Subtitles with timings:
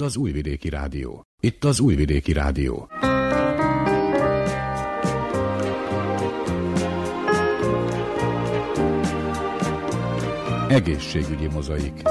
[0.00, 1.22] Itt az Újvidéki Rádió.
[1.40, 2.88] Itt az Újvidéki Rádió.
[10.68, 12.02] Egészségügyi mozaik.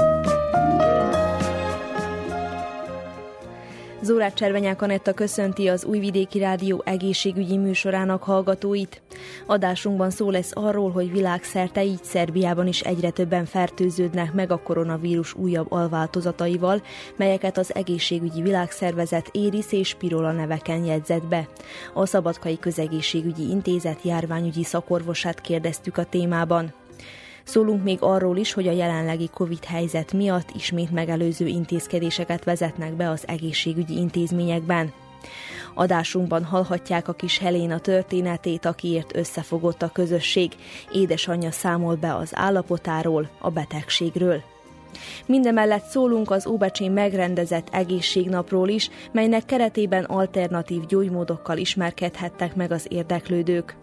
[4.02, 9.02] Zórát Cservenyák Anetta köszönti az Újvidéki Rádió egészségügyi műsorának hallgatóit.
[9.46, 15.34] Adásunkban szó lesz arról, hogy világszerte így Szerbiában is egyre többen fertőződnek meg a koronavírus
[15.34, 16.82] újabb alváltozataival,
[17.16, 21.48] melyeket az egészségügyi világszervezet Éris és Pirola neveken jegyzett be.
[21.94, 26.72] A Szabadkai Közegészségügyi Intézet járványügyi szakorvosát kérdeztük a témában.
[27.44, 33.10] Szólunk még arról is, hogy a jelenlegi Covid helyzet miatt ismét megelőző intézkedéseket vezetnek be
[33.10, 34.92] az egészségügyi intézményekben.
[35.74, 40.52] Adásunkban hallhatják a kis Heléna történetét, akiért összefogott a közösség.
[40.92, 44.49] Édesanyja számol be az állapotáról, a betegségről.
[45.26, 53.76] Mindemellett szólunk az Óbecsén megrendezett egészségnapról is, melynek keretében alternatív gyógymódokkal ismerkedhettek meg az érdeklődők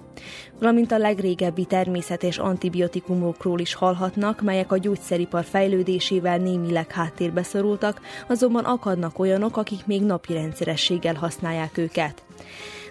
[0.59, 8.63] valamint a legrégebbi természetes antibiotikumokról is hallhatnak, melyek a gyógyszeripar fejlődésével némileg háttérbe szorultak, azonban
[8.63, 12.23] akadnak olyanok, akik még napi rendszerességgel használják őket.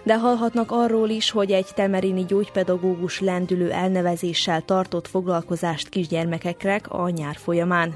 [0.07, 7.35] De hallhatnak arról is, hogy egy temerini gyógypedagógus lendülő elnevezéssel tartott foglalkozást kisgyermekekre a nyár
[7.35, 7.95] folyamán.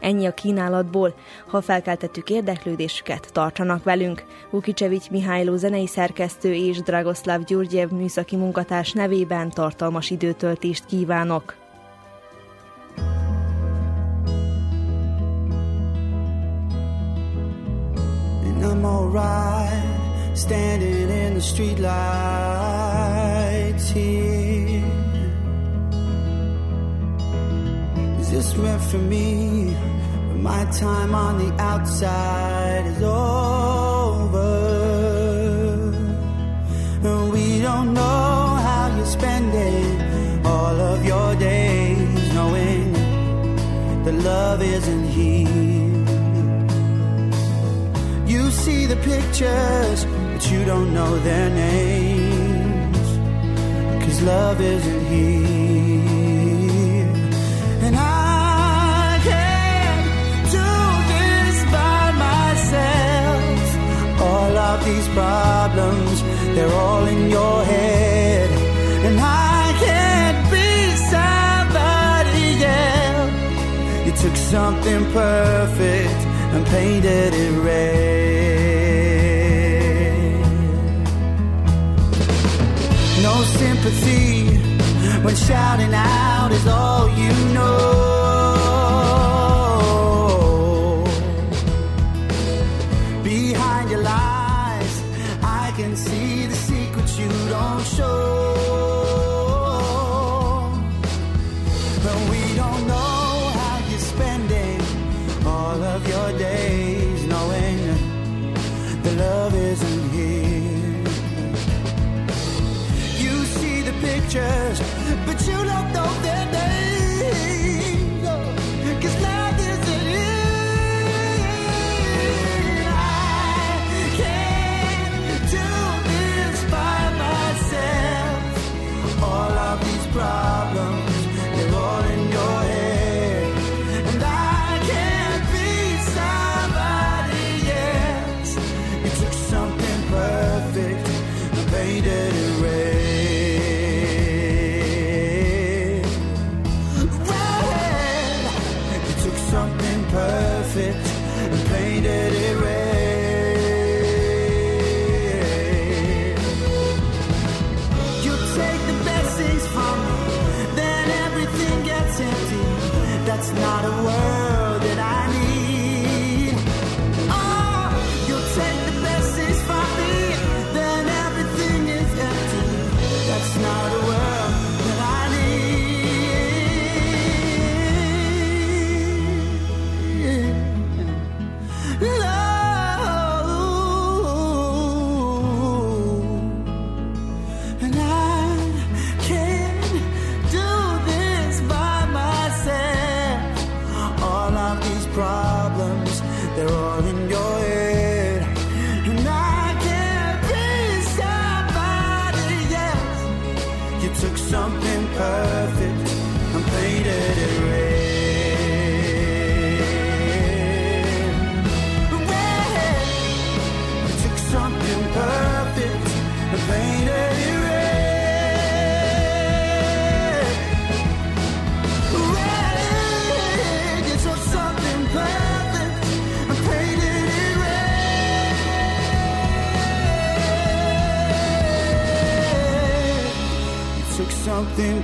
[0.00, 1.14] Ennyi a kínálatból.
[1.46, 4.24] Ha felkeltettük érdeklődésüket, tartsanak velünk.
[4.50, 11.54] Vukicsevics Mihályló zenei szerkesztő és Dragoszláv Gyurgyev műszaki munkatárs nevében tartalmas időtöltést kívánok.
[18.62, 19.99] I'm alright,
[20.40, 21.86] standing in the streetlights
[23.92, 24.82] here.
[28.20, 29.76] Is this meant for me?
[30.50, 34.50] My time on the outside is over.
[37.04, 39.84] And we don't know how you're spending
[40.46, 42.92] all of your days, knowing
[44.04, 45.19] that love isn't here.
[48.90, 53.08] The pictures, but you don't know their names.
[54.02, 56.00] Cause love isn't here.
[57.86, 60.04] And I can't
[60.58, 60.70] do
[61.14, 63.64] this by myself.
[64.28, 66.22] All of these problems,
[66.54, 68.50] they're all in your head.
[69.06, 70.70] And I can't be
[71.14, 72.48] somebody
[72.82, 74.06] else.
[74.06, 76.20] You took something perfect
[76.54, 78.29] and painted it red.
[83.22, 84.46] No sympathy
[85.22, 88.19] when shouting out is all you know.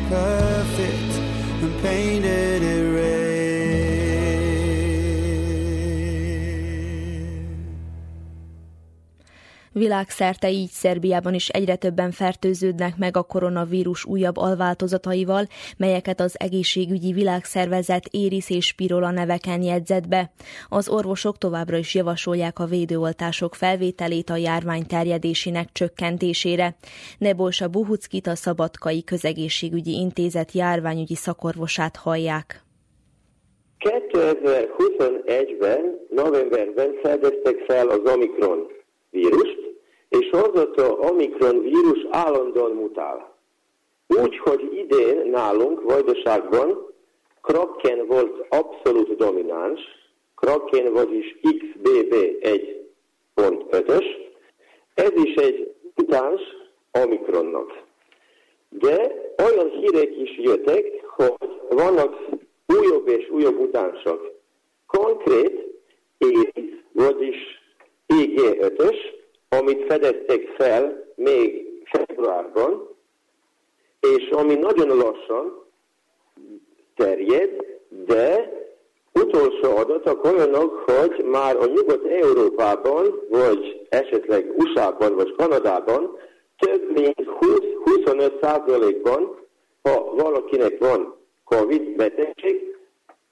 [0.08, 0.45] because
[9.78, 15.46] Világszerte így Szerbiában is egyre többen fertőződnek meg a koronavírus újabb alváltozataival,
[15.76, 20.30] melyeket az egészségügyi világszervezet Éris és Spirola neveken jegyzett be.
[20.68, 26.76] Az orvosok továbbra is javasolják a védőoltások felvételét a járvány terjedésének csökkentésére.
[27.18, 32.64] Nebolsa Buhuckit a Szabadkai Közegészségügyi Intézet járványügyi szakorvosát hallják.
[33.78, 38.75] 2021-ben, novemberben fedeztek fel az Omikron
[39.10, 39.58] vírust,
[40.08, 43.34] és azóta Omikron vírus állandóan mutál.
[44.06, 46.94] Úgy, hogy idén nálunk Vajdaságban
[47.40, 49.80] Kraken volt abszolút domináns,
[50.34, 54.04] Kraken vagyis XBB 1.5-ös,
[54.94, 56.40] ez is egy mutáns
[57.04, 57.82] Omikronnak.
[58.68, 61.32] De olyan hírek is jöttek, hogy
[61.70, 62.16] vannak
[62.66, 64.32] újabb és újabb mutánsok.
[64.86, 65.66] Konkrét
[66.18, 67.36] ész, vagyis
[68.14, 68.96] IG5-ös,
[69.48, 72.94] amit fedeztek fel még februárban,
[74.00, 75.64] és ami nagyon lassan
[76.96, 77.50] terjed,
[77.88, 78.52] de
[79.12, 86.18] utolsó adatok olyanok, hogy már a Nyugat-Európában, vagy esetleg USA-ban, vagy Kanadában
[86.58, 87.22] több mint
[87.84, 89.36] 20-25 százalékban,
[89.82, 92.76] ha valakinek van COVID betegség,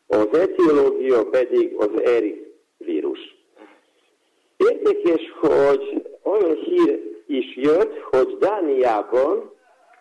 [0.06, 3.33] az etiológia pedig az ERI vírus.
[4.70, 9.52] Érdekes, hogy olyan hír is jött, hogy Dániában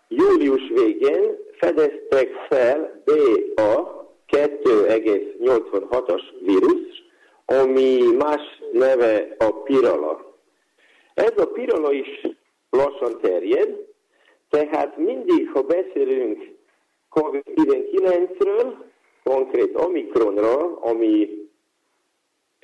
[0.08, 7.04] július végén fedeztek fel BA 2,86-as vírus,
[7.46, 10.38] ami más neve a pirala.
[11.14, 12.28] Ez a pirala is
[12.70, 13.86] lassan terjed,
[14.50, 16.52] tehát mindig, ha beszélünk
[17.10, 18.74] COVID-19-ről,
[19.24, 21.43] konkrét Omikronról, ami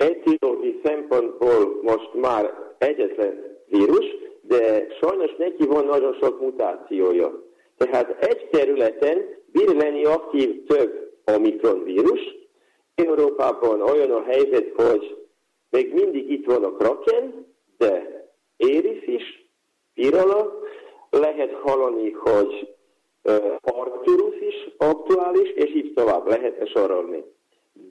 [0.00, 4.06] etiológiai szempontból most már egyetlen vírus,
[4.40, 7.42] de sajnos neki van nagyon sok mutációja.
[7.76, 12.20] Tehát egy területen bír lenni aktív több Omikron vírus.
[12.94, 15.16] Európában olyan a helyzet, hogy
[15.70, 17.46] még mindig itt van a Kraken,
[17.78, 18.24] de
[18.56, 19.48] Éris is,
[19.94, 20.58] Pirala,
[21.10, 22.68] lehet hallani, hogy
[23.60, 27.24] Arcturus is aktuális, és így tovább lehet sorolni.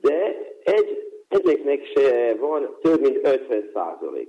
[0.00, 4.28] De egy ezeknek se van több mint 50 százalék.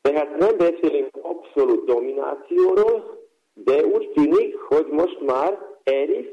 [0.00, 3.18] Tehát nem beszélünk abszolút dominációról,
[3.54, 6.26] de úgy tűnik, hogy most már Eris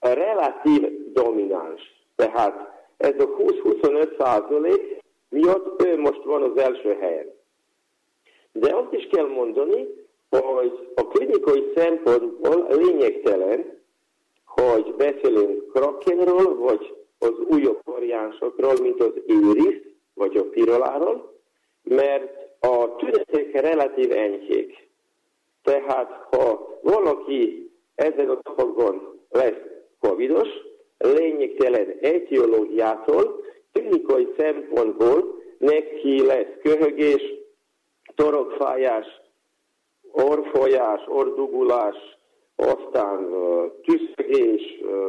[0.00, 1.80] relatív domináns.
[2.16, 7.36] Tehát ez a 20-25 százalék miatt ő most van az első helyen.
[8.52, 9.88] De azt is kell mondani,
[10.30, 13.82] hogy a klinikai szempontból lényegtelen,
[14.46, 19.80] hogy beszélünk Krakenról, vagy az újabb variánsokról, mint az Iris,
[20.14, 21.40] vagy a piroláról,
[21.82, 24.88] mert a tünetek relatív enyhék.
[25.62, 29.60] Tehát, ha valaki ezen a napokon lesz
[30.00, 30.48] covidos,
[30.98, 37.22] lényegtelen etiológiától, klinikai szempontból neki lesz köhögés,
[38.14, 39.06] torokfájás,
[40.12, 41.96] orfolyás, ordugulás,
[42.56, 43.28] aztán
[43.82, 44.62] tüszögés,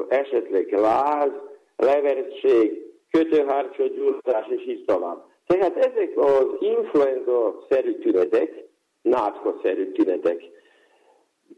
[0.07, 1.31] esetleg láz,
[1.79, 3.83] levertség, kötőhártya
[4.47, 5.25] és így tovább.
[5.47, 8.63] Tehát ezek az influenza-szerű tünetek,
[9.01, 10.43] nátka-szerű tünetek.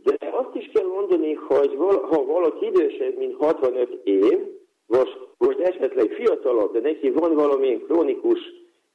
[0.03, 1.75] De azt is kell mondani, hogy
[2.09, 4.39] ha valaki idősebb, mint 65 év,
[4.85, 8.39] most, vagy esetleg fiatalabb, de neki van valamilyen krónikus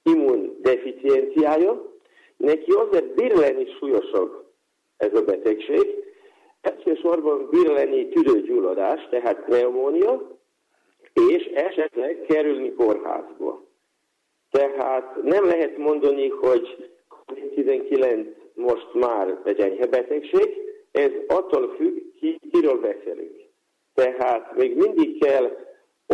[0.03, 1.93] immundeficienciája,
[2.37, 4.45] neki azért bír lenni súlyosabb
[4.97, 6.05] ez a betegség.
[6.61, 10.36] Elsősorban bír lenni tüdőgyulladás, tehát pneumónia,
[11.31, 13.65] és esetleg kerülni kórházba.
[14.51, 20.57] Tehát nem lehet mondani, hogy COVID-19 most már egy enyhe betegség,
[20.93, 23.37] ez attól függ, ki, kiről beszélünk.
[23.95, 25.57] Tehát még mindig kell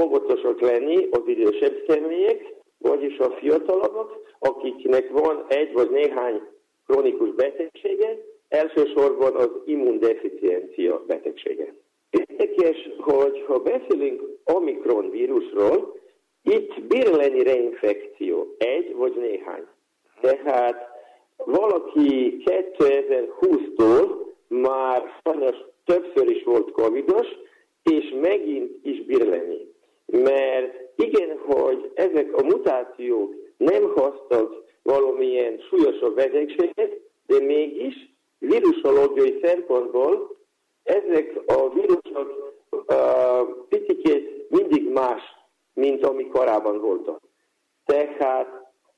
[0.01, 6.41] óvatosak lenni az idősebb személyek, vagyis a fiatalabbak, akiknek van egy vagy néhány
[6.87, 8.19] krónikus betegsége,
[8.49, 11.75] elsősorban az immundeficiencia betegsége.
[12.13, 16.01] Érdekes, hogy ha beszélünk Omikron vírusról,
[16.43, 19.67] itt bír lenni reinfekció, egy vagy néhány.
[20.21, 20.89] Tehát
[21.37, 27.27] valaki 2020-tól már sajnos többször is volt covidos,
[27.83, 29.67] és megint is bír lenni.
[30.07, 37.95] Mert igen, hogy ezek a mutációk nem hoztak valamilyen súlyosabb betegséget, de mégis
[38.39, 40.37] vírusológiai szempontból
[40.83, 45.23] ezek a vírusok uh, picikét mindig más,
[45.75, 47.21] mint ami korábban voltak.
[47.85, 48.49] Tehát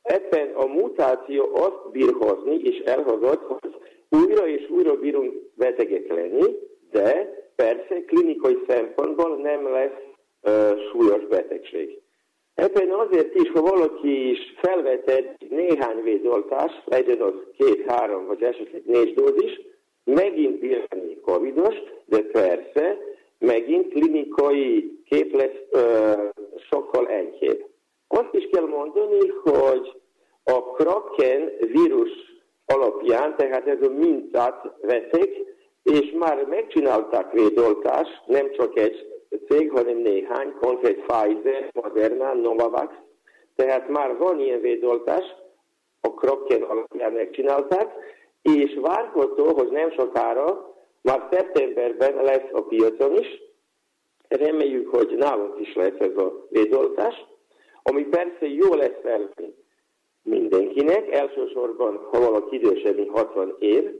[0.02, 3.76] ebben a mutáció azt bír hozni, és elhozott, hogy
[4.08, 6.54] újra és újra bírunk betegek lenni,
[6.90, 10.00] de persze klinikai szempontból nem lesz
[10.42, 12.02] uh, súlyos betegség.
[12.54, 18.82] Ebben azért is, ha valaki is felvetett néhány védoltás, legyen az két, három vagy esetleg
[18.84, 19.60] négy dózis,
[20.04, 22.98] megint lenni covidos, de persze
[23.38, 26.12] megint klinikai kép lesz ö,
[26.70, 27.64] sokkal enyhébb.
[28.08, 30.00] Azt is kell mondani, hogy
[30.44, 32.10] a Kraken vírus
[32.66, 35.44] alapján, tehát ez a mintát vették,
[35.82, 39.06] és már megcsinálták védoltást, nem csak egy
[39.48, 42.94] cég, hanem néhány, konkrét Pfizer, Moderna, Novavax,
[43.56, 45.24] tehát már van ilyen védoltás,
[46.00, 47.92] a Kraken alapján megcsinálták,
[48.44, 53.42] és várható, hogy nem sokára, már szeptemberben lesz a piacon is,
[54.28, 57.24] reméljük, hogy nálunk is lesz ez a védoltás,
[57.82, 59.54] ami persze jó lesz felvenni
[60.22, 63.90] mindenkinek, elsősorban, ha valaki idősebb, mint 60 év,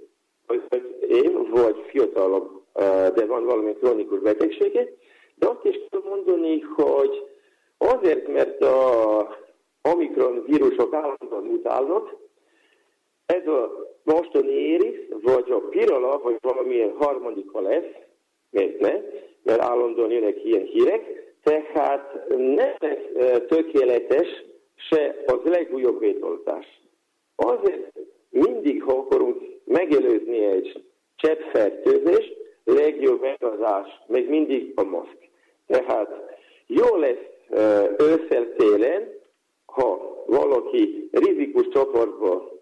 [1.09, 2.63] év, vagy fiatalabb,
[3.15, 4.89] de van valami kronikus betegsége,
[5.35, 7.27] de azt is tudom mondani, hogy
[7.79, 9.37] azért, mert a
[9.83, 12.17] Omikron vírusok állandóan mutálnak,
[13.35, 17.93] ez a mostani éris, vagy a pirola, vagy valamilyen harmadika lesz,
[18.50, 18.93] miért ne,
[19.43, 26.67] mert állandóan jönnek ilyen hírek, tehát nem lesz tökéletes se az legújabb vétoltás.
[27.37, 27.93] Azért
[28.31, 30.85] mindig, ha akarunk megelőzni egy
[31.17, 35.17] cseppfertőzést, legjobb megazás, még mindig a maszk.
[35.67, 36.09] Tehát
[36.67, 37.33] jó lesz
[37.99, 39.12] ősszel-télen,
[39.67, 42.54] ha valaki rizikus csoportban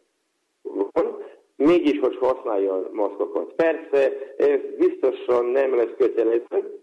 [0.62, 1.23] van,
[1.57, 3.52] mégis, hogy használja a maszkokat.
[3.52, 6.81] Persze, ez biztosan nem lesz kötelező,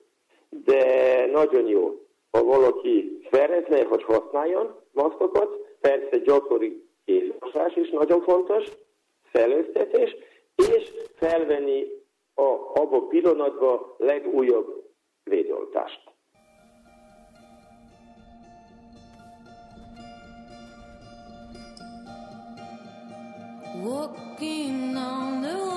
[0.49, 2.01] de nagyon jó.
[2.31, 8.65] Ha valaki szeretne, hogy használjon maszkokat, persze gyakori kézmosás is nagyon fontos,
[9.31, 10.15] felőztetés,
[10.55, 11.87] és felvenni
[12.35, 12.41] a,
[12.73, 14.83] abba a pillanatban legújabb
[15.23, 16.08] védoltást.
[23.89, 25.68] Walking on the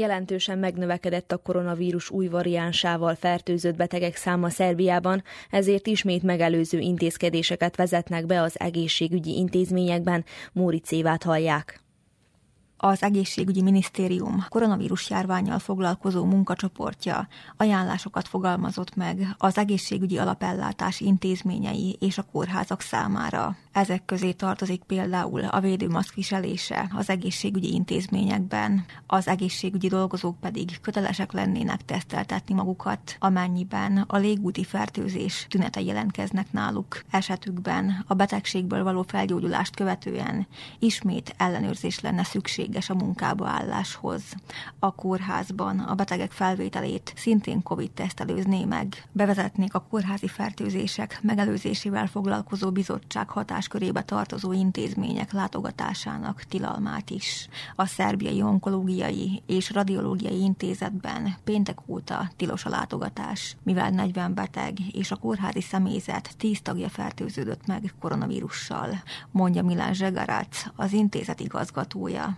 [0.00, 8.26] Jelentősen megnövekedett a koronavírus új variánsával fertőzött betegek száma Szerbiában, ezért ismét megelőző intézkedéseket vezetnek
[8.26, 10.24] be az egészségügyi intézményekben.
[10.52, 11.80] Móricévát hallják.
[12.82, 22.18] Az egészségügyi minisztérium koronavírus járványjal foglalkozó munkacsoportja ajánlásokat fogalmazott meg az egészségügyi alapellátás intézményei és
[22.18, 23.56] a kórházak számára.
[23.72, 31.32] Ezek közé tartozik például a védőmaszk viselése az egészségügyi intézményekben, az egészségügyi dolgozók pedig kötelesek
[31.32, 37.02] lennének teszteltetni magukat, amennyiben a légúti fertőzés tünetei jelentkeznek náluk.
[37.10, 40.46] Esetükben a betegségből való felgyógyulást követően
[40.78, 42.24] ismét ellenőrzés lenne
[42.70, 44.22] szükséges a munkába álláshoz.
[44.78, 49.08] A kórházban a betegek felvételét szintén COVID-tesztelőzné meg.
[49.12, 57.48] Bevezetnék a kórházi fertőzések megelőzésével foglalkozó bizottság hatás hatáskörébe tartozó intézmények látogatásának tilalmát is.
[57.76, 65.10] A Szerbiai Onkológiai és Radiológiai Intézetben péntek óta tilos a látogatás, mivel 40 beteg és
[65.10, 72.36] a kórházi személyzet 10 tagja fertőződött meg koronavírussal, mondja Milán Zsegarac, az intézet igazgatója.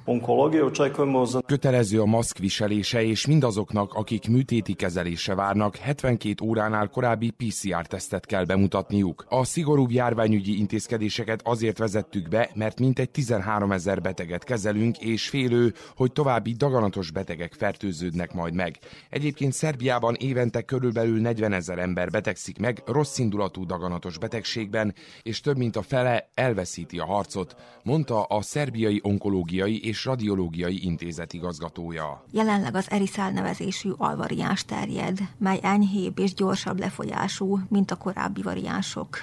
[1.46, 8.44] Kötelező a maszk viselése, és mindazoknak, akik műtéti kezelése várnak, 72 óránál korábbi PCR-tesztet kell
[8.44, 9.24] bemutatniuk.
[9.28, 15.28] A szigorúbb járványügyi intézkedés intézkedéseket azért vezettük be, mert mintegy 13 ezer beteget kezelünk, és
[15.28, 18.78] félő, hogy további daganatos betegek fertőződnek majd meg.
[19.10, 25.56] Egyébként Szerbiában évente körülbelül 40 ezer ember betegszik meg rossz indulatú daganatos betegségben, és több
[25.56, 32.24] mint a fele elveszíti a harcot, mondta a Szerbiai Onkológiai és Radiológiai Intézet igazgatója.
[32.30, 39.22] Jelenleg az Erisál nevezésű alvariáns terjed, mely enyhébb és gyorsabb lefolyású, mint a korábbi variánsok.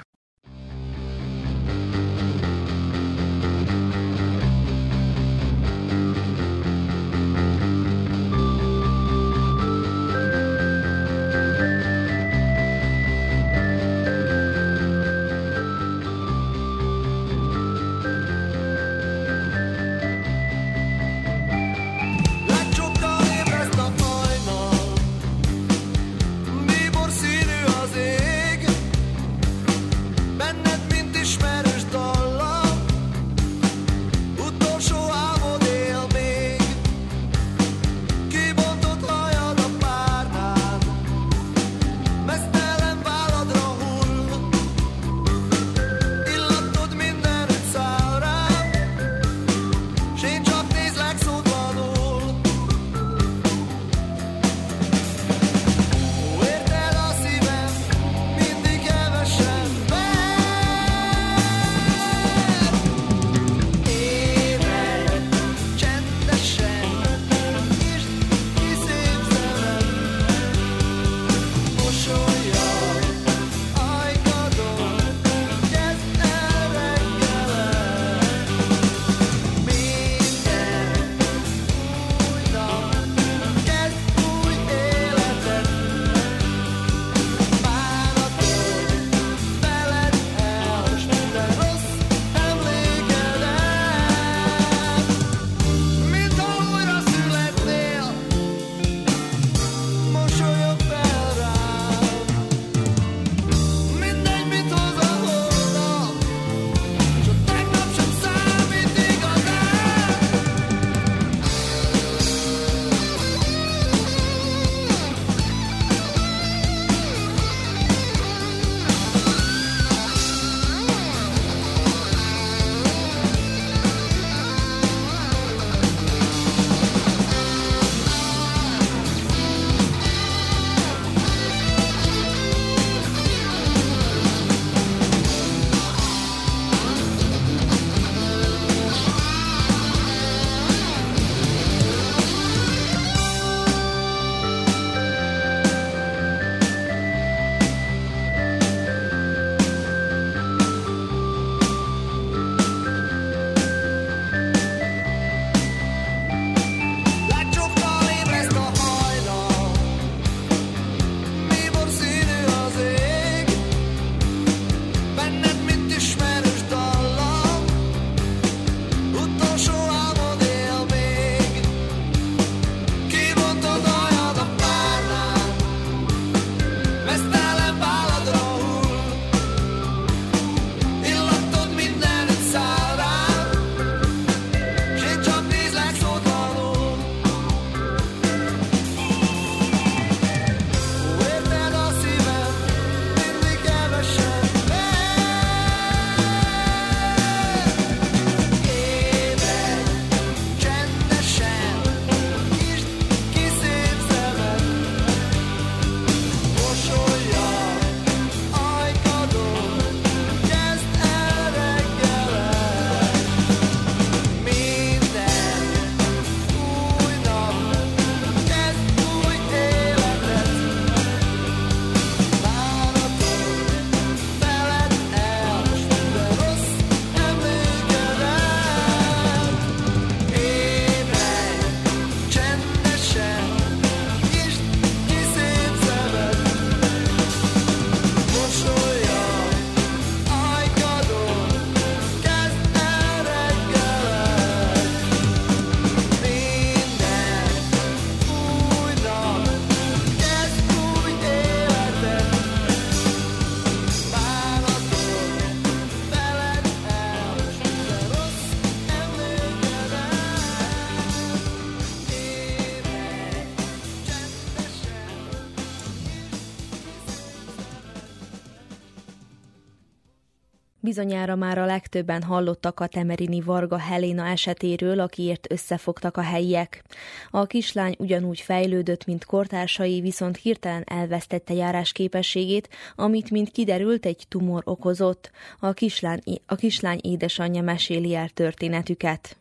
[271.00, 276.84] Bizonyára már a legtöbben hallottak a temerini Varga Helena esetéről, akiért összefogtak a helyiek.
[277.30, 284.26] A kislány ugyanúgy fejlődött, mint kortársai, viszont hirtelen elvesztette járás képességét, amit, mint kiderült, egy
[284.28, 285.32] tumor okozott.
[285.60, 289.38] A kislány, a kislány édesanyja meséli el történetüket.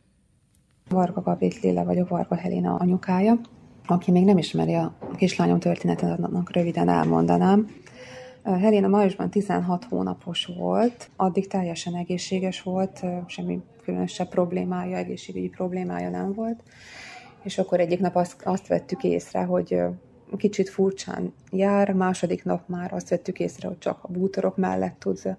[0.88, 3.40] Varga Gabrit Lilla vagyok, Varga Helena anyukája.
[3.86, 7.66] Aki még nem ismeri a kislányom történetet, annak röviden elmondanám.
[8.56, 16.32] Helena májusban 16 hónapos volt, addig teljesen egészséges volt, semmi különösebb problémája, egészségügyi problémája nem
[16.32, 16.62] volt.
[17.42, 19.80] És akkor egyik nap azt, azt vettük észre, hogy
[20.36, 25.36] kicsit furcsán jár, második nap már azt vettük észre, hogy csak a bútorok mellett tud,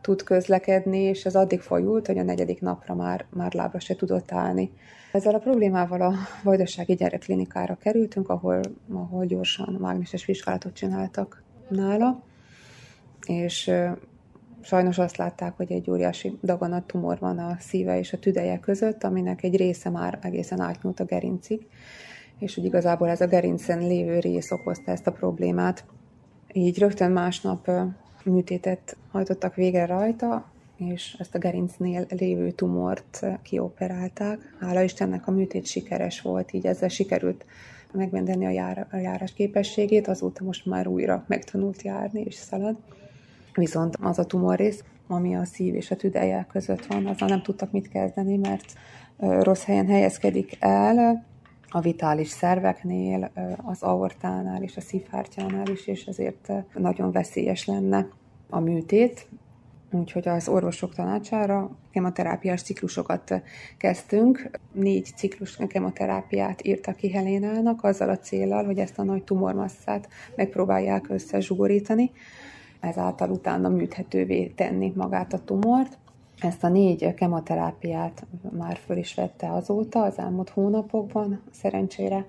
[0.00, 4.32] tud közlekedni, és ez addig folyult, hogy a negyedik napra már, már lábra se tudott
[4.32, 4.70] állni.
[5.12, 8.60] Ezzel a problémával a Vajdasági Gyerekklinikára kerültünk, ahol,
[8.92, 12.22] ahol gyorsan mágneses vizsgálatot csináltak nála,
[13.28, 13.70] és
[14.62, 19.42] sajnos azt látták, hogy egy óriási daganattumor van a szíve és a tüdeje között, aminek
[19.42, 21.66] egy része már egészen átnyúlt a gerincig,
[22.38, 25.84] és hogy igazából ez a gerincen lévő rész okozta ezt a problémát.
[26.52, 27.70] Így rögtön másnap
[28.24, 34.38] műtétet hajtottak végre rajta, és ezt a gerincnél lévő tumort kioperálták.
[34.60, 37.44] Hála Istennek a műtét sikeres volt, így ezzel sikerült
[37.92, 42.76] megmenteni a, jár, a járás képességét, azóta most már újra megtanult járni és szalad.
[43.56, 47.72] Viszont az a tumorrész, ami a szív és a tüdeje között van, azzal nem tudtak
[47.72, 48.72] mit kezdeni, mert
[49.18, 51.24] rossz helyen helyezkedik el,
[51.68, 53.30] a vitális szerveknél,
[53.64, 58.08] az aortánál és a szívhártyánál is, és ezért nagyon veszélyes lenne
[58.50, 59.28] a műtét.
[59.92, 63.42] Úgyhogy az orvosok tanácsára kemoterápiás ciklusokat
[63.78, 64.50] kezdtünk.
[64.72, 71.08] Négy ciklus kemoterápiát írtak ki Helénának, azzal a célral, hogy ezt a nagy tumormasszát megpróbálják
[71.08, 72.10] összezsugorítani
[72.80, 75.98] ezáltal utána műthetővé tenni magát a tumort.
[76.40, 81.42] Ezt a négy kemoterápiát már föl is vette azóta, az elmúlt hónapokban.
[81.50, 82.24] Szerencsére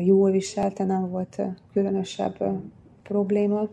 [0.00, 2.36] jól viselte, nem volt különösebb
[3.02, 3.68] probléma,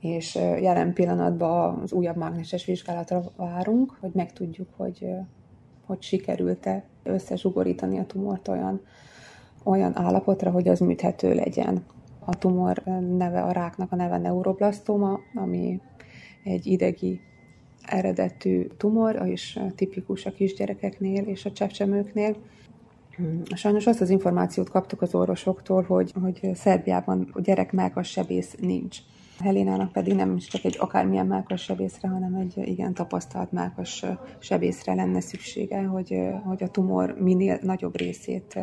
[0.00, 5.06] és jelen pillanatban az újabb mágneses vizsgálatra várunk, hogy megtudjuk, hogy,
[5.86, 8.80] hogy sikerült-e összezsugorítani a tumort olyan,
[9.62, 11.84] olyan állapotra, hogy az műthető legyen.
[12.24, 12.82] A tumor
[13.16, 15.80] neve, a ráknak a neve neuroblastoma, ami
[16.44, 17.20] egy idegi
[17.86, 22.36] eredetű tumor, és tipikus a kisgyerekeknél és a csepcsemőknél.
[23.16, 28.98] Hmm, sajnos azt az információt kaptuk az orvosoktól, hogy, hogy Szerbiában a gyerek sebész nincs.
[29.38, 34.04] Helénának pedig nem is csak egy akármilyen mákas sebészre, hanem egy igen tapasztalt mákas
[34.38, 38.58] sebészre lenne szüksége, hogy, hogy a tumor minél nagyobb részét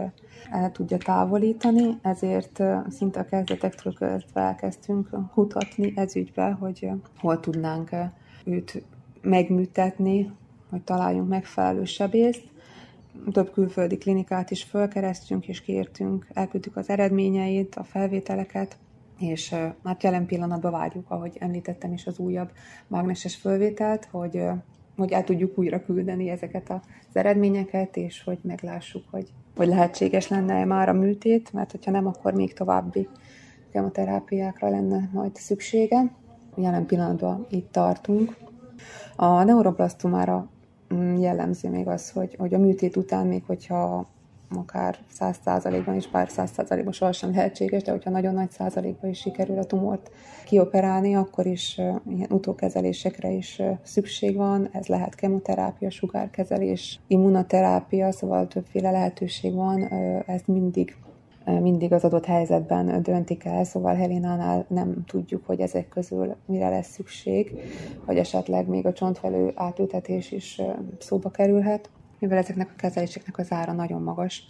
[0.52, 7.90] el tudja távolítani, ezért szinte a kezdetektől kezdve elkezdtünk kutatni ez ügybe, hogy hol tudnánk
[8.46, 8.84] őt
[9.22, 10.32] megműtetni,
[10.70, 12.50] hogy találjunk megfelelő sebészt.
[13.32, 18.78] Több külföldi klinikát is fölkeresztünk és kértünk, elküldtük az eredményeit, a felvételeket,
[19.22, 22.52] és már jelen pillanatban várjuk, ahogy említettem is az újabb
[22.88, 24.44] mágneses fölvételt, hogy,
[24.98, 30.66] hogy el tudjuk újra küldeni ezeket az eredményeket, és hogy meglássuk, hogy, hogy lehetséges lenne
[30.66, 33.08] már a műtét, mert hogyha nem, akkor még további
[33.72, 36.12] kemoterápiákra lenne majd szüksége.
[36.56, 38.38] Jelen pillanatban itt tartunk.
[39.16, 40.50] A neuroblastomára
[40.94, 44.08] mm, jellemző még az, hogy, hogy a műtét után, még hogyha
[44.58, 49.64] akár 100%-ban is, bár 100%-ban sohasem lehetséges, de hogyha nagyon nagy százalékban is sikerül a
[49.64, 50.12] tumort
[50.46, 51.78] kioperálni, akkor is
[52.10, 54.70] ilyen utókezelésekre is szükség van.
[54.72, 59.88] Ez lehet kemoterápia, sugárkezelés, immunoterápia, szóval többféle lehetőség van.
[60.26, 60.96] Ez mindig
[61.46, 66.90] mindig az adott helyzetben döntik el, szóval Helénánál nem tudjuk, hogy ezek közül mire lesz
[66.90, 67.60] szükség,
[68.06, 70.62] vagy esetleg még a csontvelő átültetés is
[71.00, 71.90] szóba kerülhet
[72.22, 74.44] mivel ezeknek a kezeléseknek az ára nagyon magas,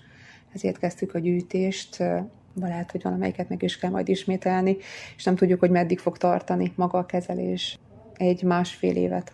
[0.53, 1.97] ezért kezdtük a gyűjtést,
[2.53, 4.77] vagy lehet, hogy valamelyiket meg is kell majd ismételni,
[5.15, 7.79] és nem tudjuk, hogy meddig fog tartani maga a kezelés.
[8.13, 9.34] Egy másfél évet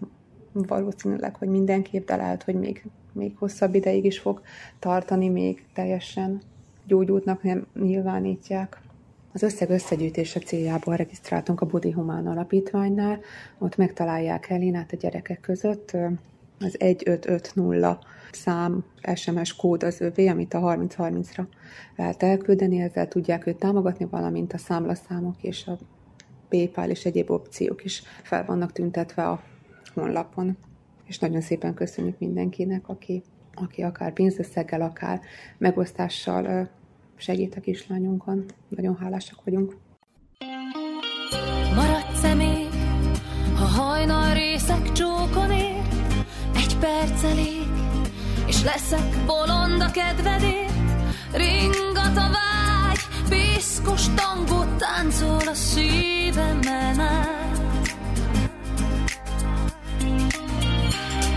[0.51, 4.41] valószínűleg, hogy mindenképp, de lehet, hogy még, még hosszabb ideig is fog
[4.79, 6.41] tartani, még teljesen
[6.85, 8.81] gyógyultnak nem nyilvánítják.
[9.33, 13.19] Az összeg összegyűjtése céljából regisztráltunk a Budi Humán Alapítványnál,
[13.57, 15.97] ott megtalálják Helinát a gyerekek között,
[16.59, 17.97] az 1550
[18.31, 18.83] szám
[19.15, 21.45] SMS kód az övé, amit a 3030-ra
[21.95, 25.77] lehet elküldeni, ezzel tudják őt támogatni, valamint a számlaszámok és a
[26.49, 29.43] PayPal és egyéb opciók is fel vannak tüntetve a
[29.93, 30.57] honlapon.
[31.05, 35.21] És nagyon szépen köszönjük mindenkinek, aki, aki akár pénzösszeggel, akár
[35.57, 36.69] megosztással
[37.15, 38.45] segít a kislányunkon.
[38.67, 39.77] Nagyon hálásak vagyunk.
[46.79, 47.67] Perc elég,
[48.45, 50.73] és leszek bolond a kedvedért.
[51.31, 57.35] Ringat a vágy, piszkos tangót táncol a szívemen át.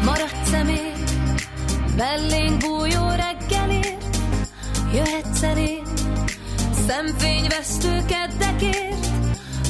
[0.04, 1.04] Maradsz-e még,
[1.96, 4.16] bellénk bújó reggelért,
[4.92, 5.82] jöhetsz elé,
[6.86, 9.06] szemfényvesztő keddekért,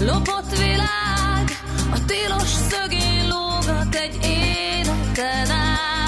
[0.01, 1.51] lopott világ,
[1.93, 3.29] a tilos szögén
[3.67, 6.00] lógat egy életen.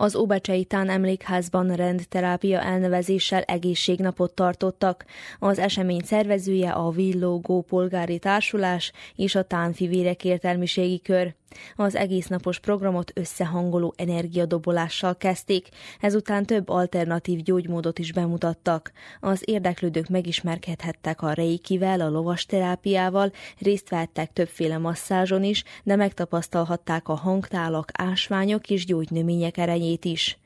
[0.00, 5.04] Az Óbecsei Tán emlékházban rendterápia elnevezéssel egészségnapot tartottak.
[5.38, 11.34] Az esemény szervezője a Villógó Polgári Társulás és a Tánfivérek értelmiségi kör.
[11.76, 15.68] Az egésznapos programot összehangoló energiadobolással kezdték,
[16.00, 18.92] ezután több alternatív gyógymódot is bemutattak.
[19.20, 27.14] Az érdeklődők megismerkedhettek a reikivel, a lovasterápiával, részt vettek többféle masszázson is, de megtapasztalhatták a
[27.14, 30.38] hangtálak, ásványok és gyógynövények erejét is.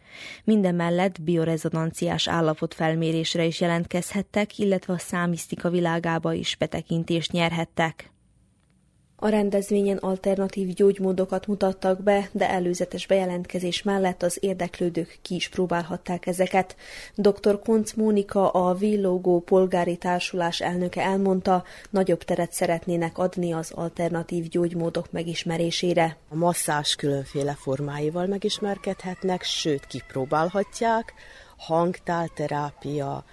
[0.45, 8.13] Minden mellett biorezonanciás állapotfelmérésre is jelentkezhettek, illetve a számisztika világába is betekintést nyerhettek.
[9.25, 16.27] A rendezvényen alternatív gyógymódokat mutattak be, de előzetes bejelentkezés mellett az érdeklődők ki is próbálhatták
[16.27, 16.77] ezeket.
[17.15, 17.59] Dr.
[17.59, 25.13] Konc Mónika, a Villogó Polgári Társulás elnöke elmondta, nagyobb teret szeretnének adni az alternatív gyógymódok
[25.13, 26.17] megismerésére.
[26.29, 31.15] A masszás különféle formáival megismerkedhetnek, sőt kipróbálhatják,
[31.57, 33.25] hangtálterápia,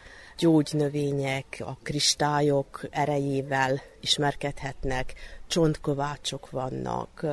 [0.41, 5.13] gyógynövények, a kristályok erejével ismerkedhetnek,
[5.47, 7.25] csontkovácsok vannak,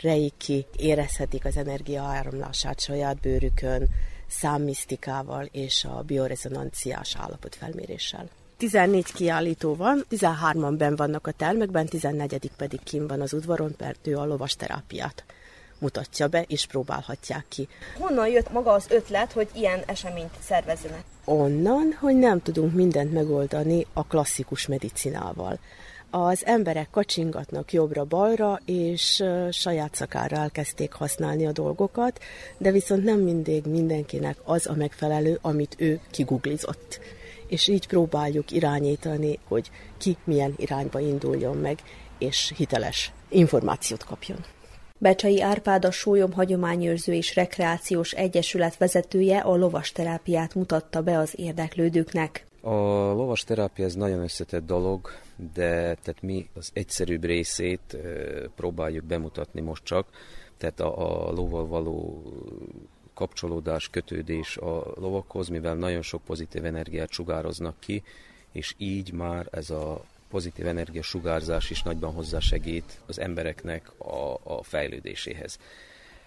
[0.00, 3.88] reiki, érezhetik az energiaáramlását saját bőrükön,
[4.26, 8.28] számmisztikával és a biorezonanciás állapotfelméréssel.
[8.56, 14.06] 14 kiállító van, 13-an ben vannak a termekben, 14 pedig kim van az udvaron, mert
[14.06, 15.24] ő a lovas terápiát
[15.78, 17.68] mutatja be, és próbálhatják ki.
[17.98, 21.04] Honnan jött maga az ötlet, hogy ilyen eseményt szervezzenek?
[21.24, 25.58] Onnan, hogy nem tudunk mindent megoldani a klasszikus medicinával
[26.16, 32.20] az emberek kacsingatnak jobbra-balra, és saját szakára elkezdték használni a dolgokat,
[32.58, 37.00] de viszont nem mindig mindenkinek az a megfelelő, amit ő kiguglizott.
[37.48, 41.78] és így próbáljuk irányítani, hogy ki milyen irányba induljon meg,
[42.18, 44.44] és hiteles információt kapjon.
[45.04, 52.46] Becsai Árpád a Sólyom Hagyományőrző és Rekreációs Egyesület vezetője a lovasterápiát mutatta be az érdeklődőknek.
[52.60, 52.74] A
[53.12, 55.08] lovasterápia ez nagyon összetett dolog,
[55.54, 57.96] de tehát mi az egyszerűbb részét
[58.56, 60.06] próbáljuk bemutatni most csak,
[60.56, 62.22] tehát a, a lóval való
[63.14, 68.02] kapcsolódás, kötődés a lovakhoz, mivel nagyon sok pozitív energiát sugároznak ki,
[68.52, 74.62] és így már ez a pozitív energia sugárzás is nagyban hozzásegít az embereknek a, a
[74.62, 75.58] fejlődéséhez.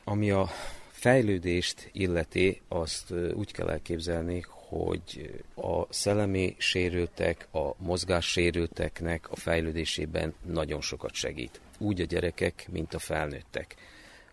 [0.04, 0.50] Ami a
[0.91, 10.82] fejlődést illeti, azt úgy kell elképzelni, hogy a szellemi sérültek, a mozgássérülteknek a fejlődésében nagyon
[10.82, 11.60] sokat segít.
[11.78, 13.76] Úgy a gyerekek, mint a felnőttek.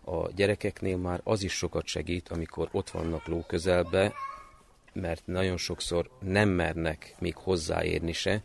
[0.03, 4.13] A gyerekeknél már az is sokat segít, amikor ott vannak ló közelbe,
[4.93, 8.43] mert nagyon sokszor nem mernek még hozzáérni se,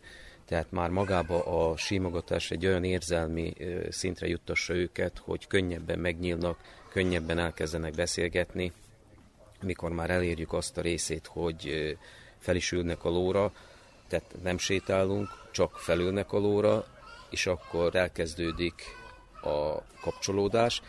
[0.51, 3.53] tehát már magába a símogatás egy olyan érzelmi
[3.89, 6.57] szintre juttassa őket, hogy könnyebben megnyílnak,
[6.89, 8.71] könnyebben elkezdenek beszélgetni,
[9.61, 11.95] mikor már elérjük azt a részét, hogy
[12.39, 13.51] fel is ülnek a lóra,
[14.07, 16.85] tehát nem sétálunk, csak felülnek a lóra,
[17.29, 18.83] és akkor elkezdődik
[19.41, 20.81] a kapcsolódás,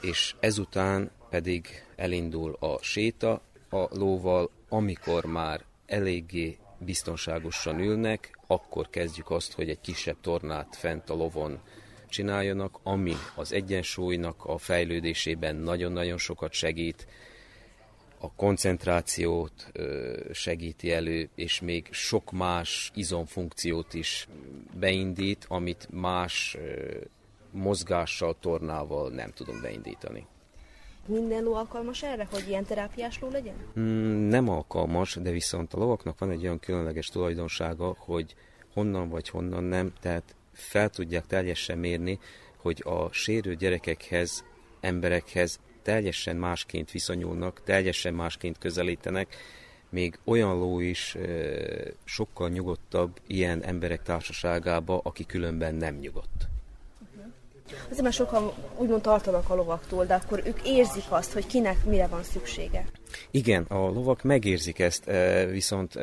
[0.00, 3.40] és ezután pedig elindul a séta
[3.70, 11.10] a lóval, amikor már eléggé biztonságosan ülnek, akkor kezdjük azt, hogy egy kisebb tornát fent
[11.10, 11.60] a lovon
[12.08, 17.06] csináljanak, ami az egyensúlynak a fejlődésében nagyon-nagyon sokat segít,
[18.20, 19.72] a koncentrációt
[20.32, 24.28] segíti elő, és még sok más izomfunkciót is
[24.78, 26.56] beindít, amit más
[27.50, 30.26] mozgással, tornával nem tudunk beindítani.
[31.08, 33.54] Minden ló alkalmas erre, hogy ilyen terápiás ló legyen?
[33.78, 38.34] Mm, nem alkalmas, de viszont a lovaknak van egy olyan különleges tulajdonsága, hogy
[38.72, 42.18] honnan vagy honnan nem, tehát fel tudják teljesen mérni,
[42.56, 44.44] hogy a sérő gyerekekhez,
[44.80, 49.36] emberekhez teljesen másként viszonyulnak, teljesen másként közelítenek,
[49.90, 51.16] még olyan ló is
[52.04, 56.48] sokkal nyugodtabb ilyen emberek társaságába, aki különben nem nyugodt.
[57.84, 62.06] Azért mert sokan úgymond tartanak a lovaktól, de akkor ők érzik azt, hogy kinek mire
[62.06, 62.84] van szüksége.
[63.30, 65.10] Igen, a lovak megérzik ezt,
[65.50, 65.98] viszont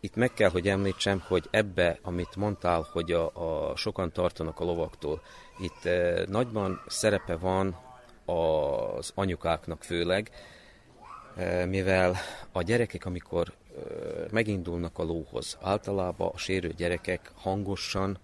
[0.00, 4.64] itt meg kell, hogy említsem, hogy ebbe, amit mondtál, hogy a, a sokan tartanak a
[4.64, 5.22] lovaktól,
[5.58, 5.88] itt
[6.28, 7.76] nagyban szerepe van
[8.24, 10.30] az anyukáknak főleg,
[11.66, 12.16] mivel
[12.52, 13.52] a gyerekek, amikor
[14.30, 18.18] megindulnak a lóhoz, általában a sérő gyerekek hangosan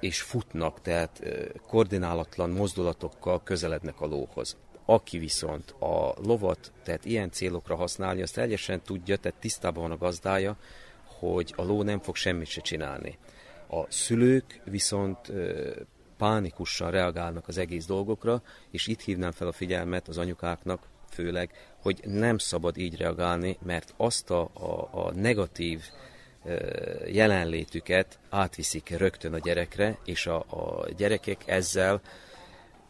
[0.00, 1.22] és futnak, tehát
[1.66, 4.56] koordinálatlan mozdulatokkal közelednek a lóhoz.
[4.84, 9.96] Aki viszont a lovat, tehát ilyen célokra használja, azt teljesen tudja, tehát tisztában van a
[9.96, 10.56] gazdája,
[11.04, 13.18] hogy a ló nem fog semmit se csinálni.
[13.70, 15.32] A szülők viszont
[16.16, 21.50] pánikusan reagálnak az egész dolgokra, és itt hívnám fel a figyelmet az anyukáknak, főleg,
[21.82, 25.82] hogy nem szabad így reagálni, mert azt a, a, a negatív
[27.06, 32.00] jelenlétüket átviszik rögtön a gyerekre, és a, a gyerekek ezzel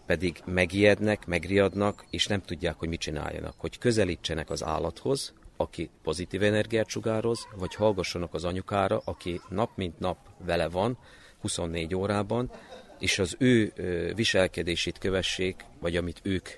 [0.07, 3.55] pedig megijednek, megriadnak, és nem tudják, hogy mit csináljanak.
[3.57, 9.99] Hogy közelítsenek az állathoz, aki pozitív energiát sugároz, vagy hallgassanak az anyukára, aki nap mint
[9.99, 10.99] nap vele van,
[11.41, 12.51] 24 órában,
[12.99, 13.73] és az ő
[14.15, 16.49] viselkedését kövessék, vagy amit ők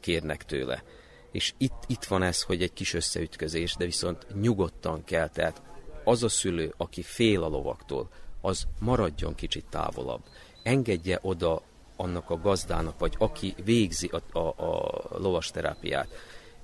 [0.00, 0.82] kérnek tőle.
[1.32, 5.62] És itt, itt van ez, hogy egy kis összeütközés, de viszont nyugodtan kell, tehát
[6.04, 8.08] az a szülő, aki fél a lovaktól,
[8.40, 10.22] az maradjon kicsit távolabb.
[10.62, 11.62] Engedje oda
[11.96, 16.08] annak a gazdának, vagy aki végzi a, a, a lovasterápiát,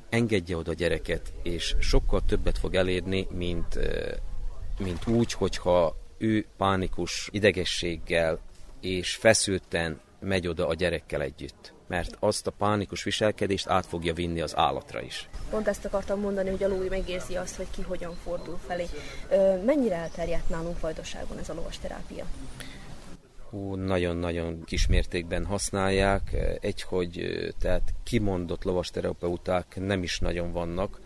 [0.09, 3.78] engedje oda a gyereket, és sokkal többet fog elérni, mint,
[4.78, 8.39] mint úgy, hogyha ő pánikus idegességgel
[8.80, 14.41] és feszülten megy oda a gyerekkel együtt mert azt a pánikus viselkedést át fogja vinni
[14.41, 15.28] az állatra is.
[15.51, 18.86] Pont ezt akartam mondani, hogy a lói megérzi azt, hogy ki hogyan fordul felé.
[19.64, 22.24] Mennyire elterjedt nálunk Vajdaságon ez a lovasterápia?
[23.51, 26.36] Hú, nagyon-nagyon kismértékben használják.
[26.61, 31.01] Egy, hogy tehát kimondott lovasterapeuták nem is nagyon vannak,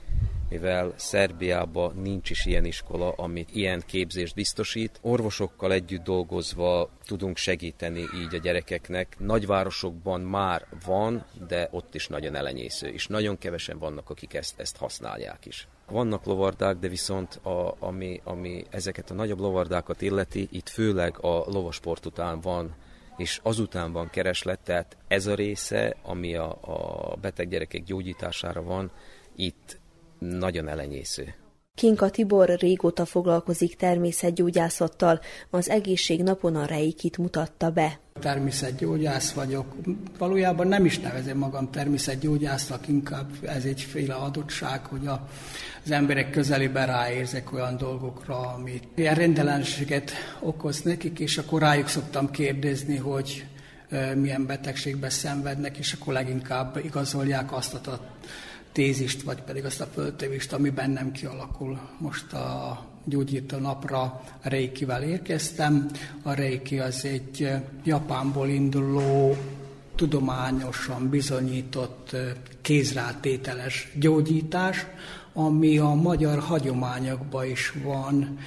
[0.52, 4.98] mivel Szerbiában nincs is ilyen iskola, amit ilyen képzést biztosít.
[5.02, 9.16] Orvosokkal együtt dolgozva tudunk segíteni így a gyerekeknek.
[9.18, 14.76] Nagyvárosokban már van, de ott is nagyon elenyésző, és nagyon kevesen vannak, akik ezt, ezt
[14.76, 15.68] használják is.
[15.86, 21.44] Vannak lovardák, de viszont a, ami, ami ezeket a nagyobb lovardákat illeti, itt főleg a
[21.46, 22.74] lovasport után van
[23.16, 28.90] és azután van kereslet, tehát ez a része, ami a, a beteg gyerekek gyógyítására van,
[29.36, 29.80] itt
[30.22, 31.34] nagyon elenyésző.
[31.74, 35.20] Kinka Tibor régóta foglalkozik természetgyógyászattal,
[35.50, 37.98] az egészségnapon a reikit mutatta be.
[38.20, 39.74] Természetgyógyász vagyok.
[40.18, 45.28] Valójában nem is nevezem magam természetgyógyásznak, inkább ez egyféle adottság, hogy a,
[45.84, 50.10] az emberek közelében ráérzek olyan dolgokra, amit ilyen rendellenességet
[50.40, 53.46] okoz nekik, és akkor rájuk szoktam kérdezni, hogy
[54.14, 57.80] milyen betegségbe szenvednek, és akkor leginkább igazolják azt a
[58.72, 61.78] tézist, vagy pedig azt a föltevést, ami bennem kialakul.
[61.98, 65.90] Most a gyógyító napra Reikivel érkeztem.
[66.22, 67.50] A Reiki az egy
[67.84, 69.36] Japánból induló
[69.94, 72.16] tudományosan bizonyított
[72.60, 74.86] kézrátételes gyógyítás,
[75.34, 78.38] ami a magyar hagyományokban is van,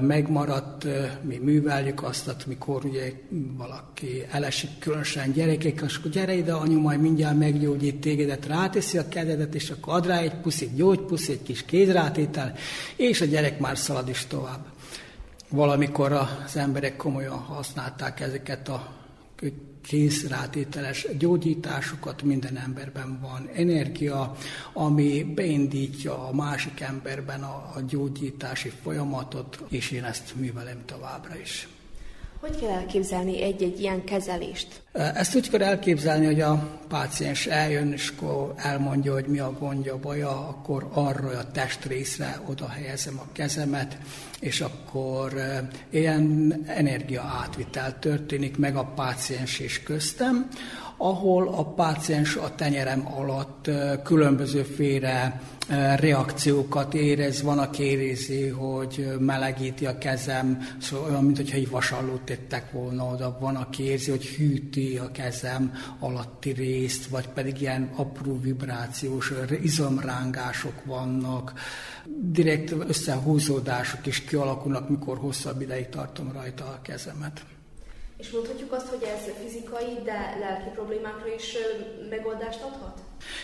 [0.00, 0.86] megmaradt,
[1.22, 3.12] mi műveljük azt, mikor ugye
[3.56, 9.08] valaki elesik, különösen gyerekek, és akkor gyere ide, anyu majd mindjárt meggyógyít tégedet, ráteszi a
[9.08, 12.54] kezedet, és akkor ad rá egy puszit, gyógypusz, egy kis kézrátétel,
[12.96, 14.64] és a gyerek már szalad is tovább.
[15.48, 18.92] Valamikor az emberek komolyan használták ezeket a
[19.86, 24.36] készrátételes gyógyításokat, minden emberben van energia,
[24.72, 31.68] ami beindítja a másik emberben a, a gyógyítási folyamatot, és én ezt művelem továbbra is.
[32.44, 34.82] Hogy kell elképzelni egy-egy ilyen kezelést?
[34.92, 39.98] Ezt úgy kell elképzelni, hogy a páciens eljön, és akkor elmondja, hogy mi a gondja,
[39.98, 43.98] baja, akkor arra a testrészre oda helyezem a kezemet,
[44.40, 45.32] és akkor
[45.90, 50.48] ilyen energia átvitel történik meg a páciens és köztem,
[50.96, 53.70] ahol a páciens a tenyerem alatt
[54.02, 55.40] különbözőféle
[55.96, 62.72] reakciókat érez, van, aki érzi, hogy melegíti a kezem, szóval olyan, mintha egy vasallót tettek
[62.72, 68.40] volna oda, van, aki érzi, hogy hűti a kezem alatti részt, vagy pedig ilyen apró
[68.40, 69.32] vibrációs
[69.62, 71.52] izomrángások vannak,
[72.20, 77.53] direkt összehúzódások is kialakulnak, mikor hosszabb ideig tartom rajta a kezemet.
[78.24, 81.56] És mondhatjuk azt, hogy ez fizikai, de lelki problémákra is
[82.10, 82.98] megoldást adhat?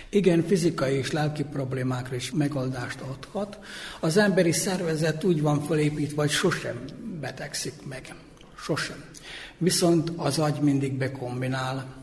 [0.09, 3.59] Igen, fizikai és lelki problémákra is megoldást adhat.
[4.01, 6.85] Az emberi szervezet úgy van felépítve, hogy sosem
[7.21, 8.15] betegszik meg.
[8.57, 9.05] Sosem.
[9.59, 11.95] Viszont az agy mindig bekombinál,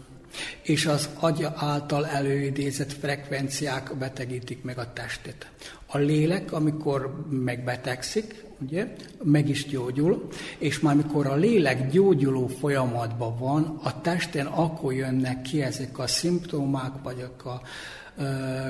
[0.62, 5.50] és az agy által előidézett frekvenciák betegítik meg a testet.
[5.86, 8.94] A lélek, amikor megbetegszik, ugye,
[9.24, 10.28] meg is gyógyul,
[10.58, 16.08] és már mikor a lélek gyógyuló folyamatban van, a testen akkor jönnek ki ezek a
[16.08, 17.62] szimptomák, vagy a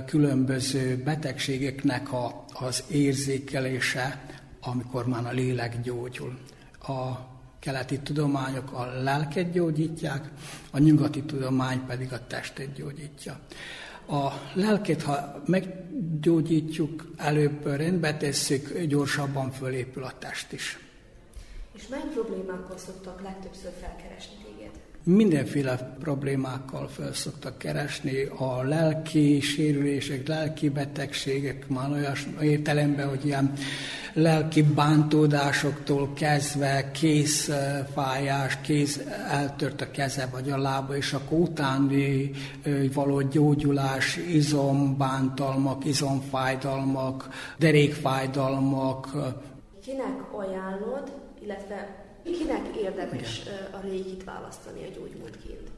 [0.05, 4.25] különböző betegségeknek a, az érzékelése,
[4.61, 6.37] amikor már a lélek gyógyul.
[6.79, 7.11] A
[7.59, 10.29] keleti tudományok a lelket gyógyítják,
[10.71, 13.39] a nyugati tudomány pedig a testet gyógyítja.
[14.09, 20.79] A lelkét, ha meggyógyítjuk, előbb rendbe tesszük, gyorsabban fölépül a test is.
[21.73, 24.46] És mely problémákkal szoktak legtöbbször felkeresni?
[25.07, 33.53] Mindenféle problémákkal fel szoktak keresni, a lelki sérülések, lelki betegségek, már olyan értelemben, hogy ilyen
[34.13, 42.31] lelki bántódásoktól kezdve kézfájás, kéz eltört a keze vagy a lába, és akkor utáni
[42.93, 49.07] való gyógyulás, izombántalmak, izomfájdalmak, derékfájdalmak.
[49.83, 51.11] Kinek ajánlod,
[51.43, 55.69] illetve kinek érdemes a rékit választani a gyógymódként?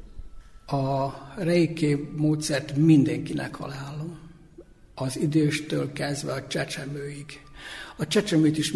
[0.67, 4.19] A reiki módszert mindenkinek ajánlom.
[4.95, 7.41] Az időstől kezdve a csecsemőig
[7.99, 8.71] a csecsemőt is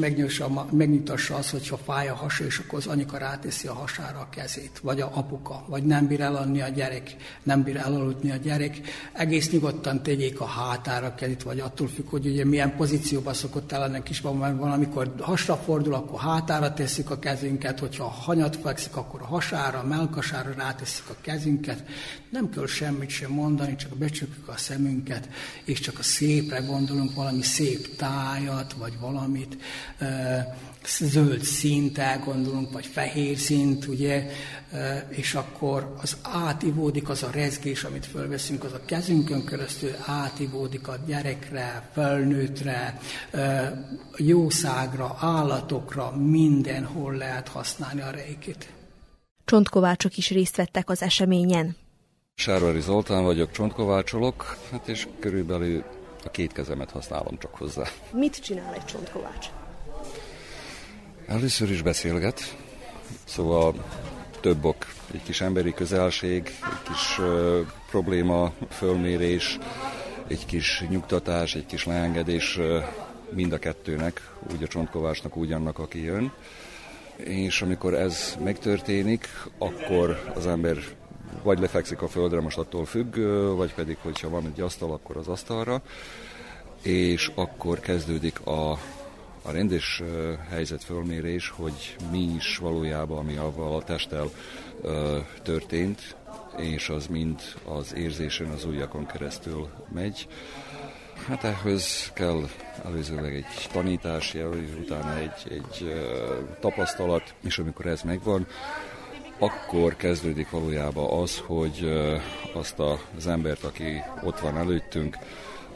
[0.71, 4.79] megnyitassa az, hogyha fáj a hasa, és akkor az anyuka ráteszi a hasára a kezét,
[4.81, 8.79] vagy a apuka, vagy nem bír elaludni a gyerek, nem bír elaludni a gyerek,
[9.13, 13.71] egész nyugodtan tegyék a hátára a kezét, vagy attól függ, hogy ugye milyen pozícióban szokott
[13.71, 18.55] el ennek is van, mert van, hasra fordul, akkor hátára tesszük a kezünket, hogyha hanyat
[18.55, 21.83] fekszik, akkor a hasára, a melkasára ráteszik a kezünket,
[22.29, 25.29] nem kell semmit sem mondani, csak becsukjuk a szemünket,
[25.63, 29.57] és csak a szépre gondolunk, valami szép tájat, vagy valami valamit,
[30.85, 34.27] zöld szint elgondolunk, vagy fehér szint, ugye,
[35.09, 40.95] és akkor az átivódik az a rezgés, amit fölveszünk, az a kezünkön keresztül átivódik a
[41.07, 42.99] gyerekre, felnőttre,
[44.17, 48.69] jószágra, állatokra, mindenhol lehet használni a reikit.
[49.45, 51.75] Csontkovácsok is részt vettek az eseményen.
[52.35, 55.83] Sárvári Zoltán vagyok, csontkovácsolok, hát és körülbelül
[56.25, 57.83] a két kezemet használom csak hozzá.
[58.11, 59.47] Mit csinál egy csontkovács?
[61.27, 62.57] Először is beszélget,
[63.25, 63.73] szóval
[64.41, 69.57] több ok, egy kis emberi közelség, egy kis ö, probléma, fölmérés,
[70.27, 72.79] egy kis nyugtatás, egy kis leengedés ö,
[73.29, 76.33] mind a kettőnek, úgy a csontkovácsnak, úgy annak, aki jön.
[77.15, 80.77] És amikor ez megtörténik, akkor az ember
[81.43, 83.15] vagy lefekszik a földre, most attól függ,
[83.55, 85.81] vagy pedig, hogyha van egy asztal, akkor az asztalra,
[86.81, 88.71] és akkor kezdődik a,
[89.41, 90.03] a rendes
[90.49, 94.29] helyzetfölmérés, hogy mi is valójában, ami avval a testtel
[95.43, 96.15] történt,
[96.57, 100.27] és az mind az érzésen, az ujjakon keresztül megy.
[101.27, 102.47] Hát ehhez kell
[102.85, 104.35] előzőleg egy tanítás,
[104.79, 105.93] utána egy, egy
[106.59, 108.47] tapasztalat, és amikor ez megvan,
[109.43, 111.91] akkor kezdődik valójában az, hogy
[112.53, 112.79] azt
[113.17, 115.17] az embert, aki ott van előttünk,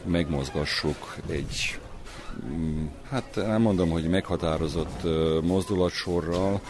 [0.03, 1.79] megmozgassuk egy,
[2.45, 5.03] mm, hát nem mondom, hogy meghatározott
[5.43, 6.61] mozdulatsorral,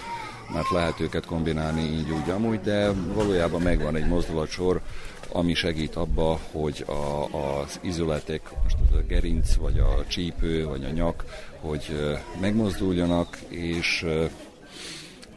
[0.53, 4.81] mert lehet őket kombinálni így úgy amúgy, de valójában megvan egy mozdulatsor,
[5.31, 10.89] ami segít abba, hogy a, az izületek, most a gerinc, vagy a csípő, vagy a
[10.89, 11.25] nyak,
[11.59, 14.05] hogy megmozduljanak, és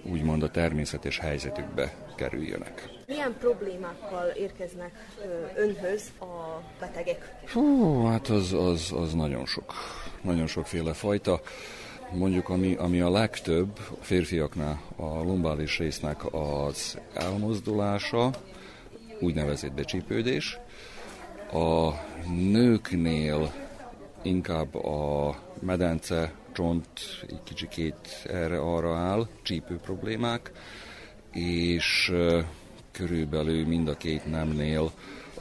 [0.04, 2.88] úgymond a természetes helyzetükbe kerüljönek.
[3.06, 4.92] Milyen problémákkal érkeznek
[5.56, 7.34] önhöz a betegek?
[7.52, 9.72] Hú, hát az, az, az nagyon sok.
[10.22, 11.40] Nagyon sokféle fajta.
[12.12, 18.30] Mondjuk, ami, ami a legtöbb férfiaknál, a lumbális résznek az elmozdulása,
[19.20, 20.58] úgynevezett becsípődés.
[21.52, 21.90] A
[22.30, 23.52] nőknél
[24.22, 26.88] inkább a medence, csont
[27.28, 30.52] egy kicsikét erre-arra áll, csípő problémák,
[31.32, 32.12] és
[32.90, 34.92] körülbelül mind a két nemnél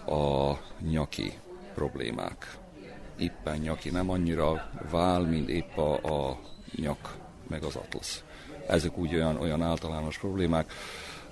[0.05, 0.53] a
[0.89, 1.33] nyaki
[1.73, 2.57] problémák.
[3.17, 6.39] Éppen nyaki, nem annyira vál, mint épp a, a
[6.75, 8.23] nyak, meg az atlasz.
[8.67, 10.71] Ezek úgy olyan, olyan általános problémák.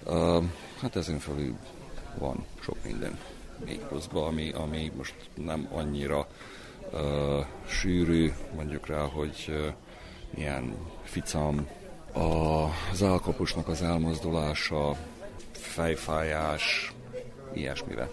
[0.05, 0.43] Uh,
[0.81, 1.55] hát ezen felül
[2.17, 3.17] van sok minden
[3.65, 6.27] még pluszban, ami, ami most nem annyira
[6.91, 9.73] uh, sűrű, mondjuk rá, hogy uh,
[10.35, 11.67] ilyen ficam,
[12.13, 14.95] a, az állkapusnak az elmozdulása,
[15.51, 16.93] fejfájás,
[17.53, 18.09] ilyesmire.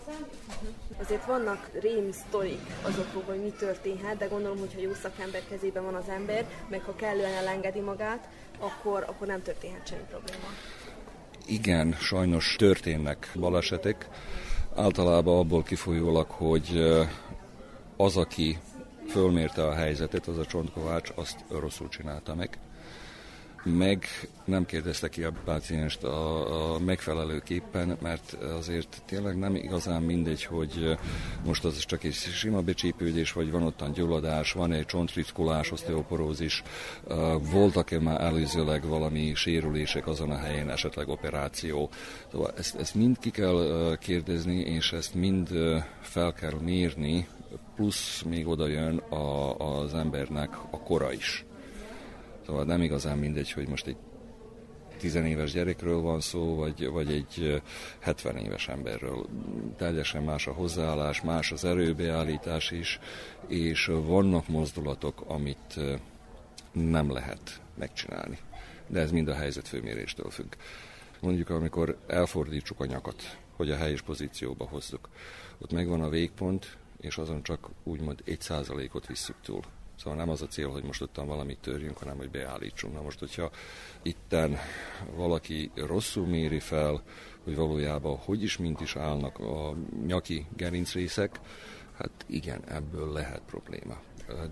[1.00, 5.84] Azért vannak rém sztorik azokról, hogy mi történhet, de gondolom, hogy ha jó szakember kezében
[5.84, 10.46] van az ember, meg ha kellően elengedi magát, akkor, akkor nem történhet semmi probléma.
[11.46, 14.08] Igen, sajnos történnek balesetek.
[14.76, 16.84] Általában abból kifolyólag, hogy
[17.96, 18.58] az, aki
[19.08, 22.58] fölmérte a helyzetet, az a csontkovács, azt rosszul csinálta meg
[23.64, 24.06] meg
[24.44, 30.96] nem kérdezte ki a pácienst a, a megfelelőképpen, mert azért tényleg nem igazán mindegy, hogy
[31.44, 36.62] most az csak egy sima becsípődés, vagy van ottan gyulladás, van egy csontritkulás, oszteoporózis,
[37.52, 41.90] voltak-e már előzőleg valami sérülések azon a helyen, esetleg operáció.
[42.30, 45.48] Szóval ezt, ezt mind ki kell kérdezni, és ezt mind
[46.00, 47.26] fel kell mérni,
[47.74, 51.44] plusz még oda jön a, az embernek a kora is.
[52.46, 53.96] Szóval nem igazán mindegy, hogy most egy
[54.98, 57.62] tizenéves gyerekről van szó, vagy, vagy egy
[57.98, 59.26] 70 éves emberről.
[59.76, 62.98] Teljesen más a hozzáállás, más az erőbeállítás is,
[63.46, 65.80] és vannak mozdulatok, amit
[66.72, 68.38] nem lehet megcsinálni.
[68.86, 70.52] De ez mind a helyzet főméréstől függ.
[71.20, 75.08] Mondjuk, amikor elfordítsuk a nyakat, hogy a helyes pozícióba hozzuk,
[75.58, 79.60] ott megvan a végpont, és azon csak úgymond egy százalékot visszük túl.
[79.96, 82.94] Szóval nem az a cél, hogy most ottan valamit törjünk, hanem hogy beállítsunk.
[82.94, 83.50] Na most, hogyha
[84.02, 84.56] itten
[85.14, 87.02] valaki rosszul méri fel,
[87.44, 89.74] hogy valójában hogy is, mint is állnak a
[90.06, 91.40] nyaki gerincrészek,
[91.94, 94.00] hát igen, ebből lehet probléma.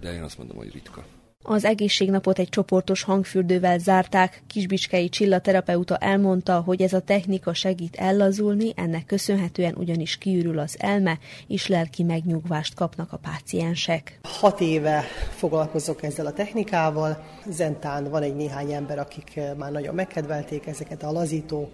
[0.01, 1.05] De én azt mondom, hogy ritka.
[1.45, 4.43] Az egészségnapot egy csoportos hangfürdővel zárták.
[4.47, 10.77] Kisbicskei Csilla terapeuta elmondta, hogy ez a technika segít ellazulni, ennek köszönhetően ugyanis kiürül az
[10.79, 14.19] elme, és lelki megnyugvást kapnak a páciensek.
[14.23, 17.25] Hat éve foglalkozok ezzel a technikával.
[17.47, 21.71] Zentán van egy néhány ember, akik már nagyon megkedvelték ezeket a lazító,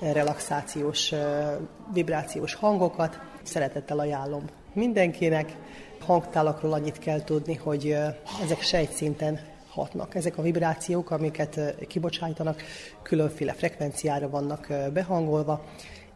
[0.00, 1.12] relaxációs,
[1.92, 3.20] vibrációs hangokat.
[3.42, 4.44] Szeretettel ajánlom
[4.74, 5.56] mindenkinek
[6.06, 7.96] hangtálakról annyit kell tudni, hogy
[8.42, 10.14] ezek sejtszinten hatnak.
[10.14, 12.62] Ezek a vibrációk, amiket kibocsájtanak,
[13.02, 15.64] különféle frekvenciára vannak behangolva,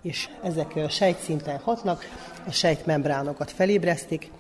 [0.03, 2.05] és ezek sejtszinten hatnak,
[2.47, 4.31] a sejtmembránokat felébresztik,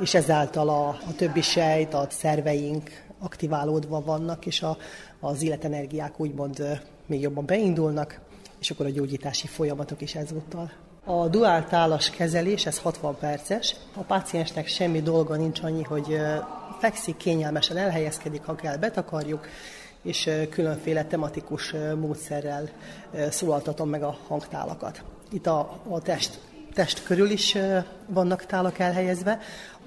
[0.00, 4.76] és ezáltal a, a többi sejt, a szerveink aktiválódva vannak, és a,
[5.20, 8.20] az életenergiák úgymond még jobban beindulnak,
[8.60, 10.70] és akkor a gyógyítási folyamatok is ezúttal
[11.08, 13.76] a duáltálas kezelés, ez 60 perces.
[13.96, 16.20] A páciensnek semmi dolga nincs annyi, hogy
[16.78, 19.48] fekszik, kényelmesen elhelyezkedik, ha kell, betakarjuk,
[20.02, 22.68] és különféle tematikus módszerrel
[23.30, 25.02] szólaltatom meg a hangtálakat.
[25.30, 26.40] Itt a, a test
[26.76, 27.56] test körül is
[28.06, 29.38] vannak tálak elhelyezve,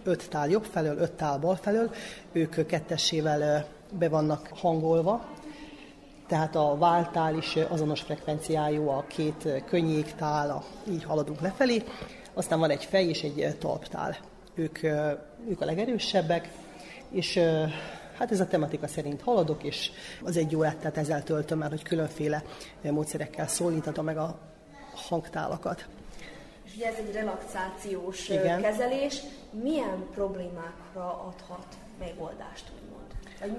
[0.04, 1.92] öt tál jobb felől, öt tál bal felől,
[2.32, 5.28] ők kettessével be vannak hangolva,
[6.30, 11.84] tehát a váltál is azonos frekvenciájú, a két könnyéktál, így haladunk lefelé,
[12.34, 14.18] aztán van egy fej és egy talptál.
[14.54, 14.84] Ők,
[15.50, 16.50] ők a legerősebbek,
[17.10, 17.40] és
[18.18, 19.92] hát ez a tematika szerint haladok, és
[20.24, 22.44] az egy órát tehát ezzel töltöm el, hogy különféle
[22.82, 24.40] módszerekkel szólítatom meg a
[24.94, 25.86] hangtálakat.
[26.66, 28.62] És ugye ez egy relaxációs Igen.
[28.62, 29.22] kezelés.
[29.64, 31.68] Milyen problémákra adhat
[32.00, 32.99] megoldást, úgymond?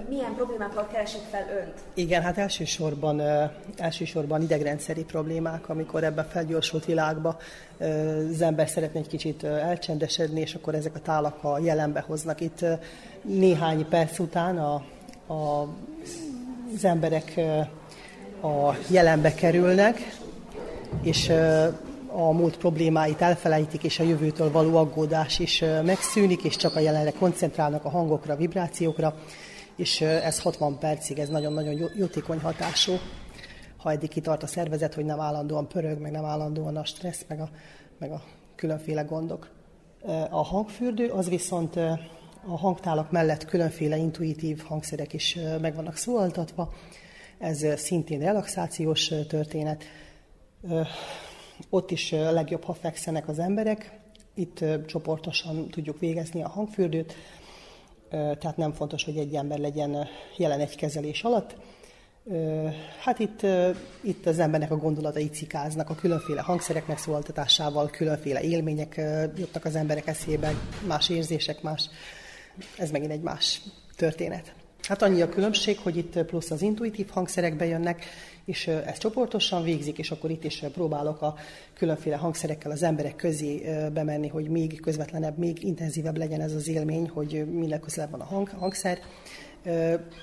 [0.09, 1.73] Milyen problémákkal keresik fel önt?
[1.93, 3.21] Igen, hát elsősorban,
[3.77, 7.37] elsősorban idegrendszeri problémák, amikor ebben a felgyorsult világba
[8.29, 12.41] az ember szeretne egy kicsit elcsendesedni, és akkor ezek a tálak a jelenbe hoznak.
[12.41, 12.65] Itt
[13.21, 14.73] néhány perc után a,
[15.33, 15.67] a,
[16.75, 17.33] az emberek
[18.41, 19.97] a jelenbe kerülnek,
[21.01, 21.29] és
[22.07, 27.11] a múlt problémáit elfelejtik, és a jövőtől való aggódás is megszűnik, és csak a jelenre
[27.11, 29.15] koncentrálnak a hangokra, a vibrációkra,
[29.75, 32.93] és ez 60 percig, ez nagyon-nagyon jótékony hatású,
[33.77, 37.39] ha eddig kitart a szervezet, hogy nem állandóan pörög, meg nem állandóan a stressz, meg
[37.39, 37.49] a,
[37.97, 38.23] meg a
[38.55, 39.49] különféle gondok.
[40.29, 41.75] A hangfürdő az viszont
[42.45, 46.73] a hangtálak mellett különféle intuitív hangszerek is meg vannak szólaltatva.
[47.37, 49.83] Ez szintén relaxációs történet.
[51.69, 53.99] Ott is legjobb, ha fekszenek az emberek.
[54.33, 57.13] Itt csoportosan tudjuk végezni a hangfürdőt,
[58.11, 60.07] tehát nem fontos, hogy egy ember legyen
[60.37, 61.55] jelen egy kezelés alatt.
[62.99, 63.45] Hát itt,
[64.01, 68.95] itt az embernek a gondolatai cikáznak, a különféle hangszerek megszólaltatásával, különféle élmények
[69.35, 70.53] jöttek az emberek eszébe,
[70.87, 71.89] más érzések, más,
[72.77, 73.61] ez megint egy más
[73.95, 74.53] történet.
[74.87, 78.05] Hát annyi a különbség, hogy itt plusz az intuitív hangszerek bejönnek,
[78.45, 81.35] és ezt csoportosan végzik, és akkor itt is próbálok a
[81.73, 87.09] különféle hangszerekkel az emberek közé bemenni, hogy még közvetlenebb, még intenzívebb legyen ez az élmény,
[87.09, 88.99] hogy minél közelebb van a hang, hangszer.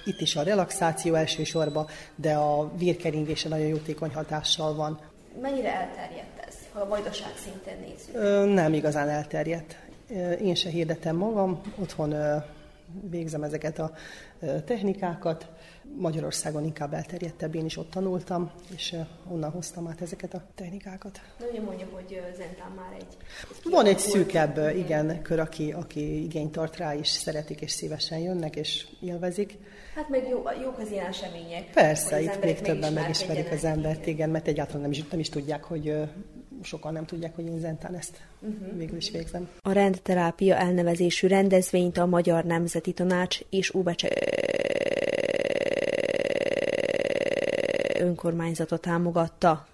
[0.04, 5.00] Itt is a relaxáció elsősorban, de a vérkeringése nagyon jótékony hatással van.
[5.40, 8.54] Mennyire elterjedt ez, ha a vajdaság szinten nézzük?
[8.54, 9.76] Nem igazán elterjedt.
[10.42, 12.14] Én se hirdetem magam, otthon
[13.10, 13.92] végzem ezeket a
[14.64, 15.46] technikákat.
[15.96, 18.96] Magyarországon inkább elterjedtebb, én is ott tanultam, és
[19.30, 21.20] onnan hoztam át ezeket a technikákat.
[21.38, 23.16] De ugye mondja, hogy Zentán már egy...
[23.70, 28.56] Van egy szűkebb, igen, kör, aki, aki igényt tart rá, és szeretik, és szívesen jönnek,
[28.56, 29.58] és élvezik.
[29.94, 31.70] Hát meg jó, jók az ilyen események.
[31.70, 35.64] Persze, itt még többen megismerik az embert, igen, mert egyáltalán nem is, nem is tudják,
[35.64, 36.08] hogy
[36.62, 38.76] sokan nem tudják, hogy én zentán ezt uh-huh.
[38.76, 39.48] végül is végzem.
[39.60, 44.08] A rendterápia elnevezésű rendezvényt a Magyar Nemzeti Tanács és Úbecse
[48.00, 49.67] önkormányzata támogatta.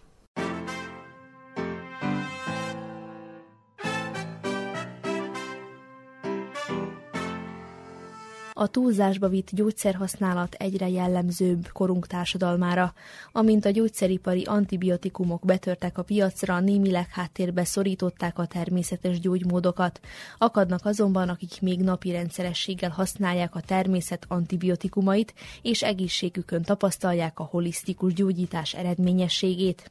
[8.65, 12.95] A túlzásba vitt gyógyszerhasználat egyre jellemzőbb korunk társadalmára.
[13.33, 20.01] Amint a gyógyszeripari antibiotikumok betörtek a piacra, némileg háttérbe szorították a természetes gyógymódokat.
[20.39, 28.13] Akadnak azonban, akik még napi rendszerességgel használják a természet antibiotikumait, és egészségükön tapasztalják a holisztikus
[28.13, 29.91] gyógyítás eredményességét.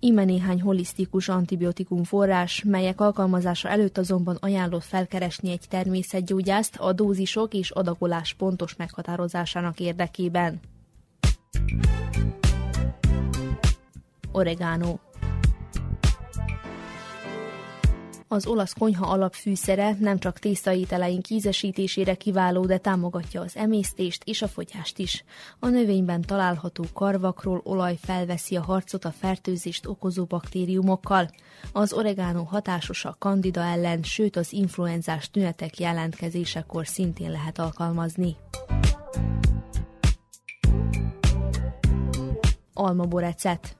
[0.00, 7.54] Ime néhány holisztikus antibiotikum forrás, melyek alkalmazása előtt azonban ajánlott felkeresni egy természetgyógyászt a dózisok
[7.54, 10.60] és adagolás alakulás pontos meghatározásának érdekében.
[14.32, 14.98] Oregano
[18.34, 24.48] Az olasz konyha alapfűszere nem csak tésztaételeink ízesítésére kiváló, de támogatja az emésztést és a
[24.48, 25.24] fogyást is.
[25.58, 31.30] A növényben található karvakról olaj felveszi a harcot a fertőzést okozó baktériumokkal.
[31.72, 38.36] Az oregánó hatásos a kandida ellen, sőt az influenzás tünetek jelentkezésekor szintén lehet alkalmazni.
[42.72, 43.76] Almaborecet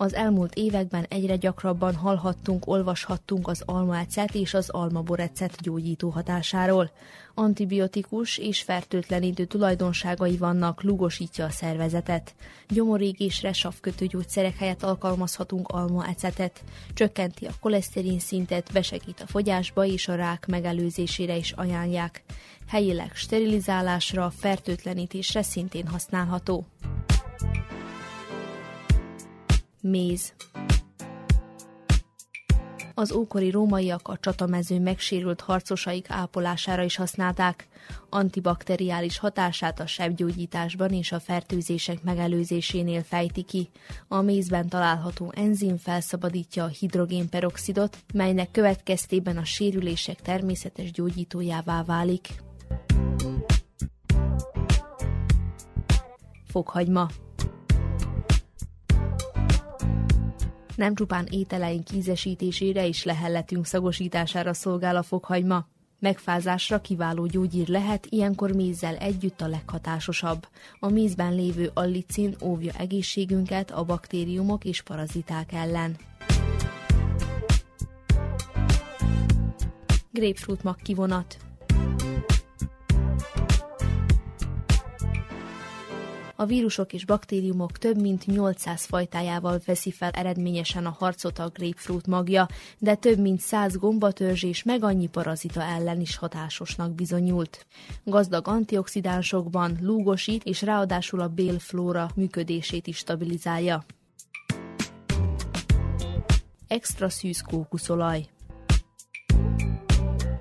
[0.00, 6.90] az elmúlt években egyre gyakrabban hallhattunk, olvashattunk az almaecet és az almaborecet gyógyító hatásáról.
[7.34, 12.34] Antibiotikus és fertőtlenítő tulajdonságai vannak, lugosítja a szervezetet.
[12.68, 16.64] Gyomorégésre savkötő gyógyszerek helyett alkalmazhatunk almaecetet.
[16.94, 22.22] Csökkenti a koleszterin szintet, besegít a fogyásba és a rák megelőzésére is ajánlják.
[22.66, 26.66] Helyileg sterilizálásra, fertőtlenítésre szintén használható
[29.80, 30.32] méz.
[32.94, 37.68] Az ókori rómaiak a csatamező megsérült harcosaik ápolására is használták.
[38.08, 43.68] Antibakteriális hatását a sebgyógyításban és a fertőzések megelőzésénél fejti ki.
[44.08, 52.28] A mézben található enzim felszabadítja a hidrogénperoxidot, melynek következtében a sérülések természetes gyógyítójává válik.
[56.46, 57.08] Fokhagyma
[60.80, 65.66] Nem csupán ételeink ízesítésére és lehelletünk szagosítására szolgál a fokhagyma.
[65.98, 70.46] Megfázásra kiváló gyógyír lehet, ilyenkor mézzel együtt a leghatásosabb.
[70.78, 75.96] A mézben lévő allicin óvja egészségünket a baktériumok és paraziták ellen.
[80.12, 81.49] Grapefruit mag kivonat
[86.40, 92.06] a vírusok és baktériumok több mint 800 fajtájával veszi fel eredményesen a harcot a grapefruit
[92.06, 97.66] magja, de több mint 100 gombatörzs és meg annyi parazita ellen is hatásosnak bizonyult.
[98.04, 103.84] Gazdag antioxidánsokban lúgosít és ráadásul a bélflóra működését is stabilizálja.
[106.68, 108.28] Extra szűz kókuszolaj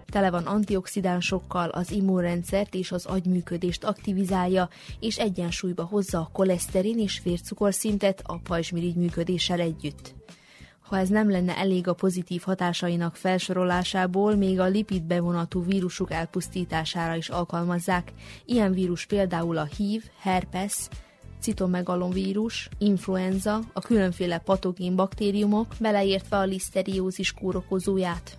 [0.10, 7.22] tele van antioxidánsokkal, az immunrendszert és az agyműködést aktivizálja, és egyensúlyba hozza a koleszterin és
[7.24, 10.14] vércukorszintet a pajzsmirigy működéssel együtt.
[10.90, 17.16] Ha ez nem lenne elég a pozitív hatásainak felsorolásából, még a lipid bevonatú vírusok elpusztítására
[17.16, 18.12] is alkalmazzák.
[18.46, 20.88] Ilyen vírus például a HIV, herpes,
[21.40, 28.38] citomegalomvírus, influenza, a különféle patogén baktériumok, beleértve a liszteriózis kórokozóját.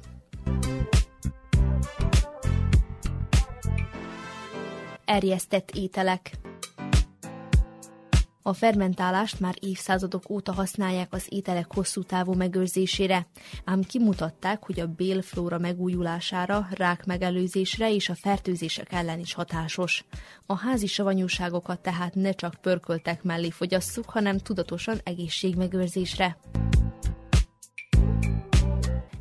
[5.10, 6.30] Erjesztett ételek.
[8.42, 13.26] A fermentálást már évszázadok óta használják az ételek hosszú távú megőrzésére,
[13.64, 20.04] ám kimutatták, hogy a bélflóra megújulására, rák megelőzésre és a fertőzések ellen is hatásos.
[20.46, 26.38] A házi savanyúságokat tehát ne csak pörköltek mellé fogyasszuk, hanem tudatosan egészségmegőrzésre.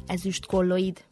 [0.05, 1.05] Ezüst kolloid.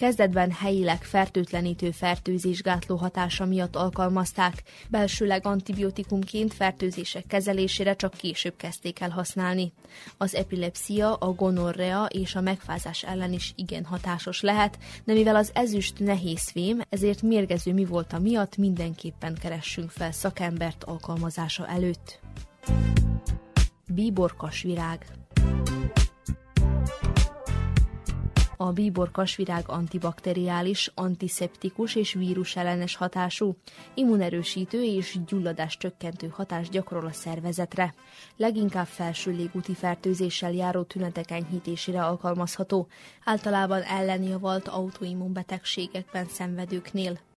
[0.00, 9.10] Kezdetben helyileg fertőtlenítő fertőzésgátló hatása miatt alkalmazták, belsőleg antibiotikumként fertőzések kezelésére csak később kezdték el
[9.10, 9.72] használni.
[10.16, 15.50] Az epilepsia, a gonorrea és a megfázás ellen is igen hatásos lehet, de mivel az
[15.54, 22.20] ezüst nehéz fém, ezért mérgező mi volt a miatt mindenképpen keressünk fel szakembert alkalmazása előtt.
[23.86, 25.06] Bíborkas virág
[28.62, 33.56] A bíbor kasvirág antibakteriális, antiszeptikus és vírusellenes hatású,
[33.94, 37.94] immunerősítő és gyulladás csökkentő hatást gyakorol a szervezetre.
[38.36, 42.86] Leginkább felső légúti fertőzéssel járó tünetek enyhítésére alkalmazható,
[43.24, 47.29] általában ellenjavalt autoimmunbetegségekben szenvedőknél.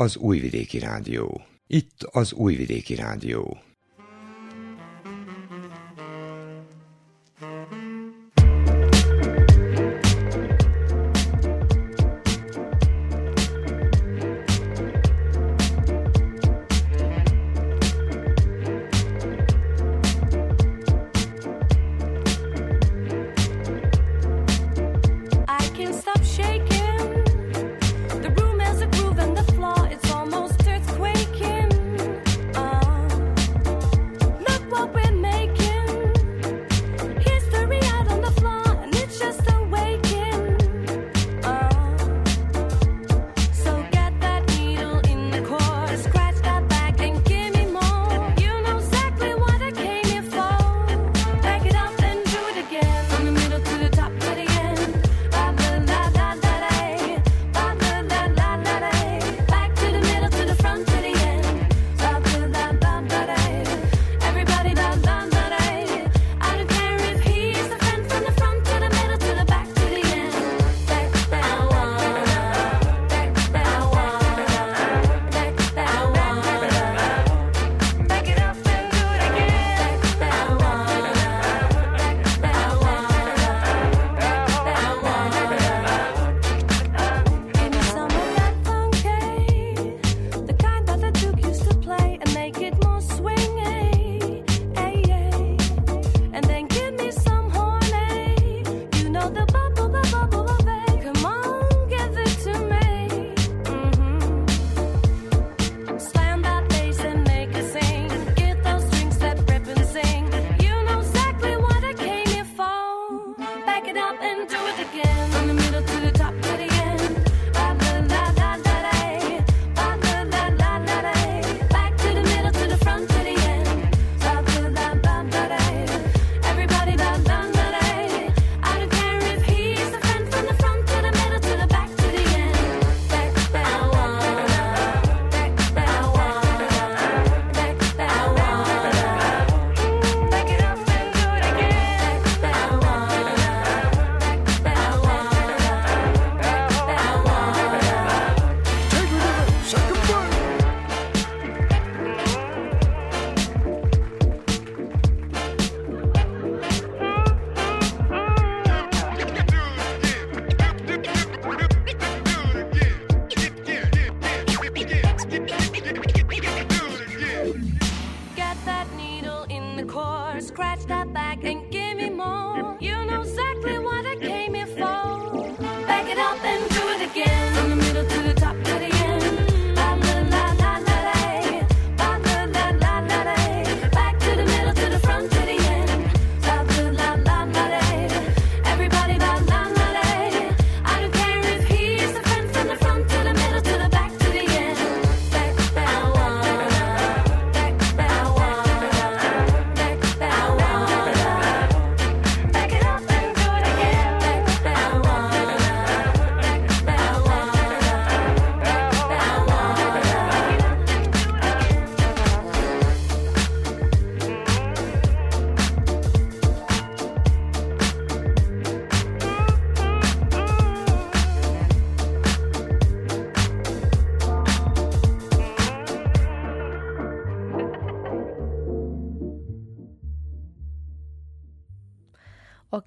[0.00, 1.40] Az Újvidéki Rádió.
[1.66, 3.58] Itt az Újvidéki Rádió.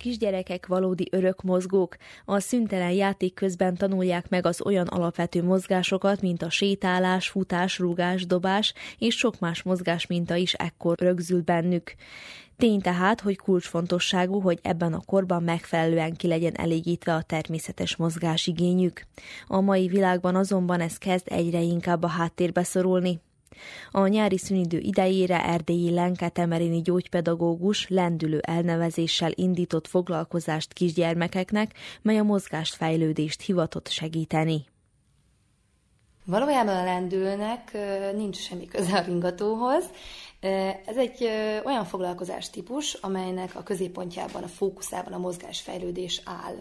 [0.04, 1.96] Kisgyerekek valódi örök mozgók.
[2.26, 8.26] A szüntelen játék közben tanulják meg az olyan alapvető mozgásokat, mint a sétálás, futás, rúgás,
[8.26, 11.96] dobás, és sok más mozgás minta is ekkor rögzül bennük.
[12.58, 19.02] Tény tehát, hogy kulcsfontosságú, hogy ebben a korban megfelelően ki legyen elégítve a természetes mozgásigényük.
[19.48, 23.22] A mai világban azonban ez kezd egyre inkább a háttérbe szorulni.
[23.92, 32.24] A nyári szünidő idejére erdélyi Lenke Temerini gyógypedagógus lendülő elnevezéssel indított foglalkozást kisgyermekeknek, mely a
[32.24, 34.66] mozgásfejlődést hivatott segíteni.
[36.26, 37.78] Valójában a lendülnek
[38.16, 39.84] nincs semmi köze a ringatóhoz.
[40.86, 41.30] Ez egy
[41.66, 46.56] olyan foglalkozás típus, amelynek a középpontjában, a fókuszában a mozgásfejlődés áll.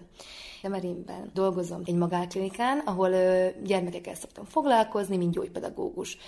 [0.63, 3.11] Temerinben dolgozom egy magánklinikán, ahol
[3.65, 6.19] gyermekekkel szoktam foglalkozni, mint gyógypedagógus.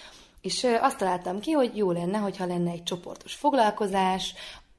[0.44, 4.34] És azt találtam ki, hogy jó lenne, hogyha lenne egy csoportos foglalkozás,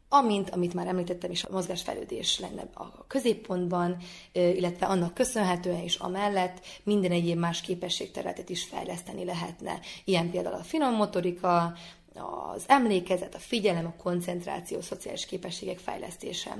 [0.09, 3.97] amint, amit már említettem is, a mozgásfejlődés lenne a középpontban,
[4.31, 9.79] illetve annak köszönhetően is amellett minden egyéb más képességterületet is fejleszteni lehetne.
[10.03, 11.73] Ilyen például a finom motorika,
[12.15, 16.57] az emlékezet, a figyelem, a koncentráció, a szociális képességek fejlesztése.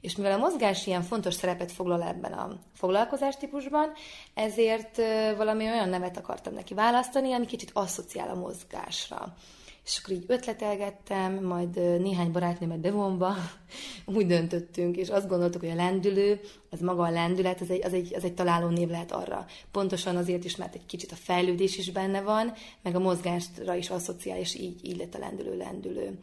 [0.00, 3.92] És mivel a mozgás ilyen fontos szerepet foglal ebben a foglalkozás típusban,
[4.34, 4.96] ezért
[5.36, 9.36] valami olyan nevet akartam neki választani, ami kicsit asszociál a mozgásra
[9.88, 13.34] és akkor így ötletelgettem, majd néhány barátnőmet bevonva
[14.16, 17.92] úgy döntöttünk, és azt gondoltuk, hogy a lendülő, az maga a lendület, az egy, az
[17.92, 19.46] egy, az egy találó név lehet arra.
[19.70, 23.90] Pontosan azért is, mert egy kicsit a fejlődés is benne van, meg a mozgásra is
[23.90, 26.18] asszociál, és így, így lett a lendülő lendülő.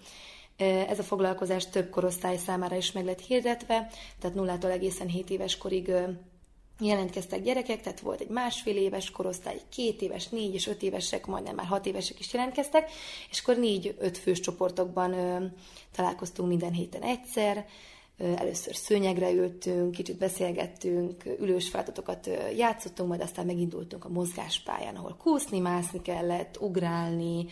[0.88, 3.89] Ez a foglalkozás több korosztály számára is meg lett hirdetve,
[4.20, 5.91] tehát nullától egészen 7 éves korig
[6.80, 11.55] jelentkeztek gyerekek, tehát volt egy másfél éves korosztály, két éves, négy és öt évesek, majdnem
[11.55, 12.91] már hat évesek is jelentkeztek,
[13.30, 15.45] és akkor négy-öt fős csoportokban ö,
[15.91, 17.65] találkoztunk minden héten egyszer,
[18.17, 25.59] először szőnyegre ültünk, kicsit beszélgettünk, ülős feladatokat játszottunk, majd aztán megindultunk a mozgáspályán, ahol kúszni,
[25.59, 27.45] mászni kellett, ugrálni,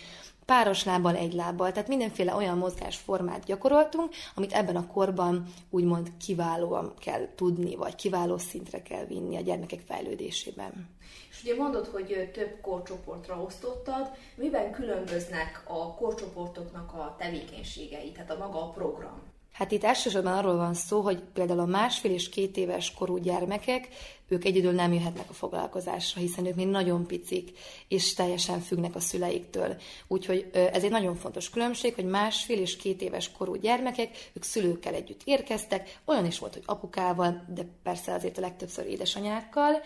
[0.46, 6.94] páros lábbal, egy lábbal, tehát mindenféle olyan mozgásformát gyakoroltunk, amit ebben a korban úgymond kiválóan
[7.00, 10.90] kell tudni, vagy kiváló szintre kell vinni a gyermekek fejlődésében.
[11.30, 18.38] És ugye mondod, hogy több korcsoportra osztottad, miben különböznek a korcsoportoknak a tevékenységei, tehát a
[18.38, 19.33] maga a program?
[19.54, 23.88] Hát itt elsősorban arról van szó, hogy például a másfél és két éves korú gyermekek,
[24.28, 29.00] ők egyedül nem jöhetnek a foglalkozásra, hiszen ők még nagyon picik, és teljesen függnek a
[29.00, 29.76] szüleiktől.
[30.08, 34.94] Úgyhogy ez egy nagyon fontos különbség, hogy másfél és két éves korú gyermekek, ők szülőkkel
[34.94, 39.82] együtt érkeztek, olyan is volt, hogy apukával, de persze azért a legtöbbször édesanyákkal,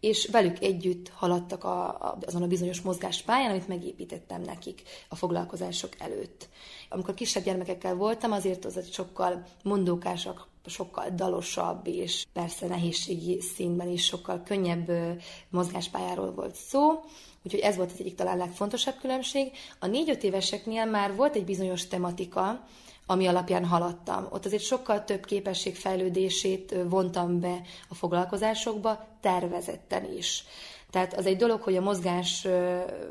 [0.00, 6.48] és velük együtt haladtak a, azon a bizonyos mozgáspályán, amit megépítettem nekik a foglalkozások előtt.
[6.88, 13.88] Amikor kisebb gyermekekkel voltam, azért az egy sokkal mondókásak, sokkal dalosabb, és persze nehézségi színben
[13.88, 14.90] is sokkal könnyebb
[15.50, 17.00] mozgáspályáról volt szó,
[17.44, 19.52] úgyhogy ez volt az egyik talán legfontosabb különbség.
[19.78, 22.64] A négy-öt éveseknél már volt egy bizonyos tematika,
[23.10, 24.26] ami alapján haladtam.
[24.30, 30.44] Ott azért sokkal több képességfejlődését vontam be a foglalkozásokba, tervezetten is.
[30.90, 32.46] Tehát az egy dolog, hogy a mozgás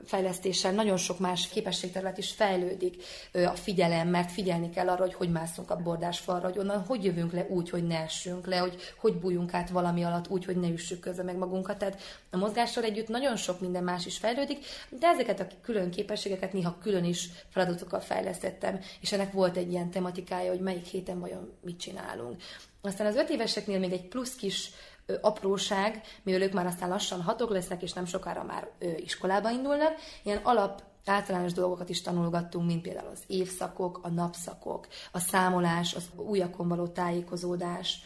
[0.05, 3.03] fejlesztéssel nagyon sok más képességterület is fejlődik.
[3.33, 7.03] A figyelem, mert figyelni kell arra, hogy hogy mászunk a bordás falra, hogy onnan hogy
[7.03, 10.57] jövünk le úgy, hogy ne essünk le, hogy hogy bújunk át valami alatt úgy, hogy
[10.57, 11.77] ne üssük közben meg magunkat.
[11.77, 12.01] Tehát
[12.31, 16.77] a mozgással együtt nagyon sok minden más is fejlődik, de ezeket a külön képességeket néha
[16.81, 21.79] külön is feladatokkal fejlesztettem, és ennek volt egy ilyen tematikája, hogy melyik héten vajon mit
[21.79, 22.41] csinálunk.
[22.81, 24.71] Aztán az öt éveseknél még egy plusz kis
[25.21, 29.93] apróság, mivel ők már aztán lassan hatok lesznek, és nem sokára már iskolába indulnak,
[30.23, 36.09] ilyen alap általános dolgokat is tanulgattunk, mint például az évszakok, a napszakok, a számolás, az
[36.15, 38.01] újakon való tájékozódás.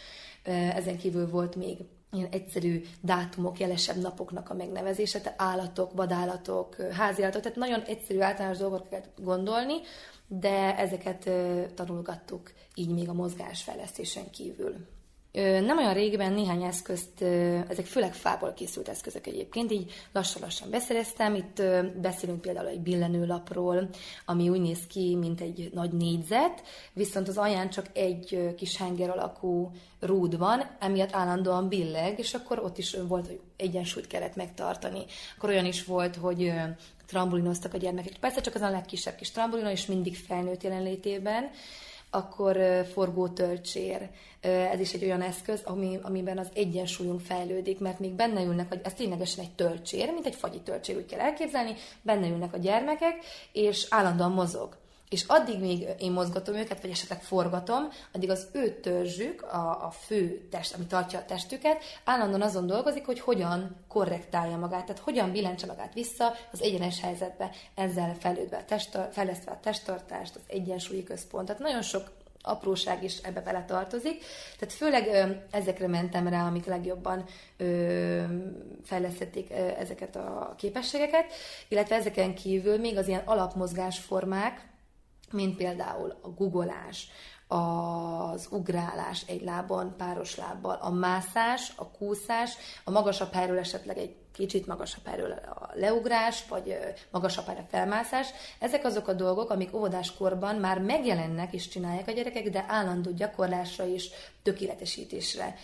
[0.73, 1.77] Ezen kívül volt még
[2.11, 8.57] ilyen egyszerű dátumok, jelesebb napoknak a megnevezése, tehát állatok, vadállatok, háziállatok, tehát nagyon egyszerű általános
[8.57, 9.73] dolgokat kell gondolni,
[10.27, 11.29] de ezeket
[11.75, 14.75] tanulgattuk így még a mozgásfejlesztésen kívül.
[15.41, 17.21] Nem olyan régiben néhány eszközt,
[17.67, 21.36] ezek főleg fából készült eszközök egyébként, így lassan-lassan beszereztem.
[21.36, 21.61] Itt
[22.01, 23.89] beszélünk például egy billenőlapról,
[24.25, 26.63] ami úgy néz ki, mint egy nagy négyzet,
[26.93, 32.59] viszont az alján csak egy kis henger alakú rúd van, emiatt állandóan billeg, és akkor
[32.59, 35.05] ott is volt, hogy egyensúlyt kellett megtartani.
[35.38, 36.53] Akkor olyan is volt, hogy
[37.07, 38.17] trambulinoztak a gyermekek.
[38.19, 41.49] Persze csak az a legkisebb kis trambulina, és mindig felnőtt jelenlétében,
[42.14, 44.09] akkor forgó töltsér.
[44.41, 48.93] Ez is egy olyan eszköz, ami, amiben az egyensúlyunk fejlődik, mert még benne ülnek, ez
[48.93, 53.16] ténylegesen egy töltsér, mint egy fagyi töltsér, úgy kell elképzelni, benne ülnek a gyermekek,
[53.51, 54.82] és állandóan mozog
[55.14, 59.91] és addig még én mozgatom őket, vagy esetleg forgatom, addig az ő törzsük, a, a
[60.05, 65.32] fő test, ami tartja a testüket, állandóan azon dolgozik, hogy hogyan korrektálja magát, tehát hogyan
[65.32, 71.03] billentse magát vissza az egyenes helyzetbe, ezzel fejlődve a test, fejlesztve a testtartást, az egyensúlyi
[71.03, 71.59] központot.
[71.59, 72.11] Nagyon sok
[72.41, 74.24] apróság is ebbe bele tartozik.
[74.59, 77.26] Tehát főleg ö, ezekre mentem rá, amik legjobban
[77.57, 78.24] ö,
[78.84, 81.34] fejlesztették ö, ezeket a képességeket,
[81.68, 84.72] illetve ezeken kívül még az ilyen alapmozgásformák,
[85.34, 87.07] mint például a googolás,
[87.47, 94.15] az ugrálás egy lábon, páros lábbal, a mászás, a kúszás, a magasabb helyről esetleg egy
[94.31, 96.77] kicsit magasabb helyről a leugrás, vagy
[97.11, 98.27] magasabb helyre felmászás.
[98.59, 103.88] Ezek azok a dolgok, amik óvodáskorban már megjelennek és csinálják a gyerekek, de állandó gyakorlásra
[103.88, 104.10] és
[104.43, 105.55] tökéletesítésre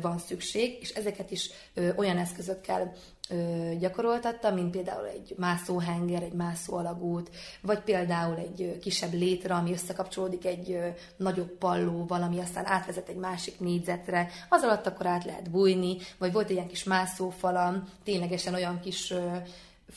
[0.00, 1.50] van szükség, és ezeket is
[1.96, 2.92] olyan eszközökkel
[3.28, 7.30] ö, gyakoroltattam, mint például egy mászóhenger, egy mászóalagút,
[7.60, 10.78] vagy például egy kisebb létre, ami összekapcsolódik egy
[11.16, 16.32] nagyobb pallóval, ami aztán átvezet egy másik négyzetre, az alatt akkor át lehet bújni, vagy
[16.32, 19.12] volt egy ilyen kis mászófalam, ténylegesen olyan kis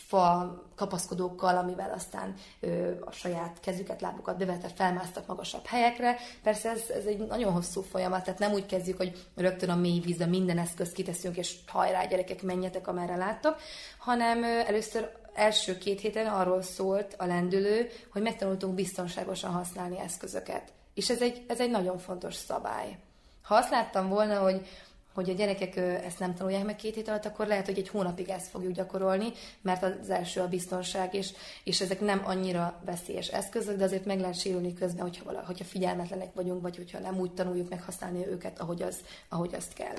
[0.07, 6.17] fa kapaszkodókkal, amivel aztán ö, a saját kezüket, lábukat bevetve felmásztak magasabb helyekre.
[6.43, 9.99] Persze ez, ez egy nagyon hosszú folyamat, tehát nem úgy kezdjük, hogy rögtön a mély
[9.99, 13.55] vízbe minden eszközt kiteszünk, és hajrá, gyerekek, menjetek, amerre láttok,
[13.97, 20.71] hanem ö, először első két héten arról szólt a lendülő, hogy megtanultunk biztonságosan használni eszközöket.
[20.93, 22.97] És ez egy, ez egy nagyon fontos szabály.
[23.41, 24.67] Ha azt láttam volna, hogy
[25.13, 28.29] hogy a gyerekek ezt nem tanulják meg két hét alatt, akkor lehet, hogy egy hónapig
[28.29, 29.31] ezt fogjuk gyakorolni,
[29.61, 31.31] mert az első a biztonság, és,
[31.63, 35.63] és ezek nem annyira veszélyes eszközök, de azért meg lehet sérülni közben, hogyha, vala, hogyha
[35.63, 38.97] figyelmetlenek vagyunk, vagy hogyha nem úgy tanuljuk meg használni őket, ahogy, az,
[39.29, 39.95] ahogy azt kell.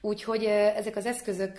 [0.00, 1.58] Úgyhogy ezek az eszközök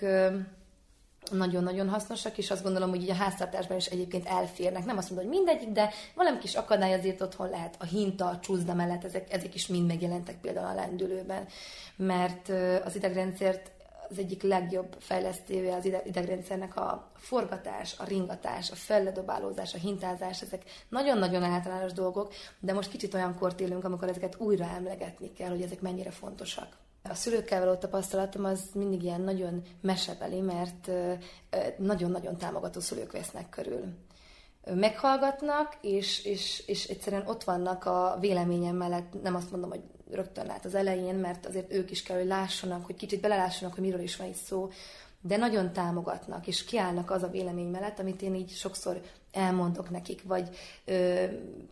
[1.32, 4.86] nagyon-nagyon hasznosak, és azt gondolom, hogy így a háztartásban is egyébként elférnek.
[4.86, 7.76] Nem azt mondom, hogy mindegyik, de valami kis akadály azért otthon lehet.
[7.80, 11.48] A hinta, a csúszda mellett, ezek, ezek is mind megjelentek például a lendülőben.
[11.96, 12.50] Mert
[12.86, 13.72] az idegrendszert
[14.12, 20.64] az egyik legjobb fejlesztője az idegrendszernek a forgatás, a ringatás, a felledobálózás, a hintázás, ezek
[20.90, 25.62] nagyon-nagyon általános dolgok, de most kicsit olyan kort élünk, amikor ezeket újra emlegetni kell, hogy
[25.62, 26.81] ezek mennyire fontosak.
[27.04, 30.92] A szülőkkel való tapasztalatom az mindig ilyen nagyon mesebeli, mert
[31.78, 33.86] nagyon-nagyon támogató szülők vesznek körül.
[34.66, 40.46] Meghallgatnak, és, és, és egyszerűen ott vannak a véleményem mellett, nem azt mondom, hogy rögtön
[40.46, 44.02] lát az elején, mert azért ők is kell, hogy lássanak, hogy kicsit belelássanak, hogy miről
[44.02, 44.70] is van itt szó,
[45.22, 50.24] de nagyon támogatnak, és kiállnak az a vélemény mellett, amit én így sokszor elmondok nekik,
[50.24, 50.50] vagy
[50.86, 51.26] ö,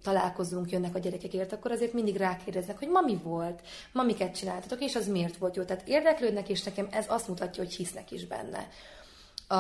[0.04, 3.62] találkozunk, jönnek a gyerekekért, akkor azért mindig rákérdeznek, hogy ma mi volt,
[3.92, 5.64] ma miket csináltatok, és az miért volt jó.
[5.64, 8.68] Tehát érdeklődnek, és nekem ez azt mutatja, hogy hisznek is benne.
[9.48, 9.56] A,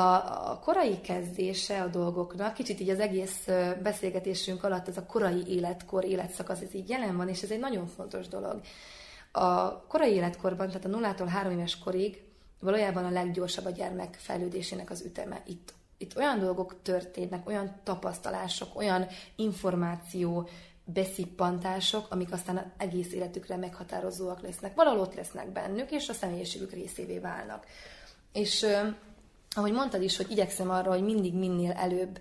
[0.52, 3.48] a korai kezdése a dolgoknak, kicsit így az egész
[3.84, 7.88] beszélgetésünk alatt ez a korai életkor, életszakasz, ez így jelen van, és ez egy nagyon
[7.88, 8.62] fontos dolog.
[9.32, 12.22] A korai életkorban, tehát a nullától három éves korig
[12.60, 15.74] valójában a leggyorsabb a gyermek fejlődésének az üteme itt.
[16.02, 20.50] Itt olyan dolgok történnek, olyan tapasztalások, olyan információ,
[20.84, 24.76] beszippantások, amik aztán egész életükre meghatározóak lesznek.
[24.76, 27.66] Valahol ott lesznek bennük, és a személyiségük részévé válnak.
[28.32, 28.66] És
[29.56, 32.20] ahogy mondtad is, hogy igyekszem arra, hogy mindig minél előbb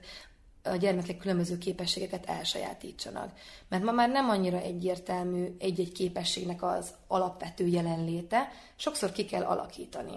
[0.62, 3.32] a gyermekek különböző képességeket elsajátítsanak.
[3.68, 10.16] Mert ma már nem annyira egyértelmű egy-egy képességnek az alapvető jelenléte, sokszor ki kell alakítani.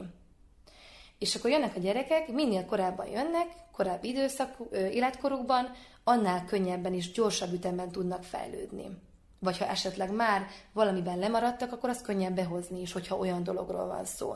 [1.22, 5.72] És akkor jönnek a gyerekek, minél korábban jönnek, korábbi időszak, életkorukban,
[6.04, 8.98] annál könnyebben és gyorsabb ütemben tudnak fejlődni.
[9.40, 14.06] Vagy ha esetleg már valamiben lemaradtak, akkor azt könnyebb behozni is, hogyha olyan dologról van
[14.06, 14.36] szó.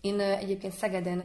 [0.00, 1.24] Én egyébként Szegeden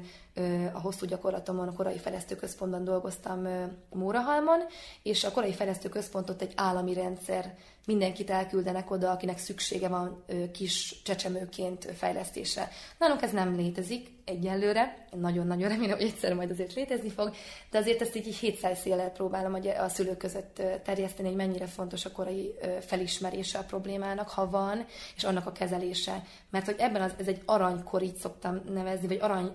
[0.73, 3.47] a hosszú gyakorlatomon a korai fejlesztőközpontban dolgoztam
[3.89, 4.60] Mórahalmon,
[5.03, 11.91] és a korai fejlesztőközpontot egy állami rendszer, mindenkit elküldenek oda, akinek szüksége van kis csecsemőként
[11.95, 12.69] fejlesztése.
[12.97, 17.34] Nálunk ez nem létezik egyelőre, nagyon-nagyon remélem, hogy egyszer majd azért létezni fog,
[17.72, 22.06] de azért ezt így, így 700 széllel próbálom a szülők között terjeszteni, hogy mennyire fontos
[22.06, 24.85] a korai felismerése a problémának, ha van,
[25.15, 26.23] és annak a kezelése.
[26.49, 29.51] Mert hogy ebben az, ez egy aranykor, így szoktam nevezni, vagy arany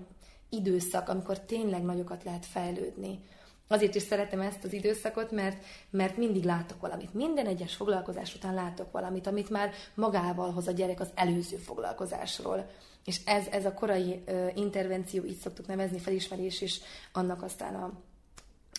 [0.48, 3.20] időszak, amikor tényleg nagyokat lehet fejlődni.
[3.68, 7.14] Azért is szeretem ezt az időszakot, mert, mert mindig látok valamit.
[7.14, 12.70] Minden egyes foglalkozás után látok valamit, amit már magával hoz a gyerek az előző foglalkozásról.
[13.04, 16.80] És ez, ez a korai uh, intervenció, így szoktuk nevezni, felismerés is,
[17.12, 17.92] annak aztán a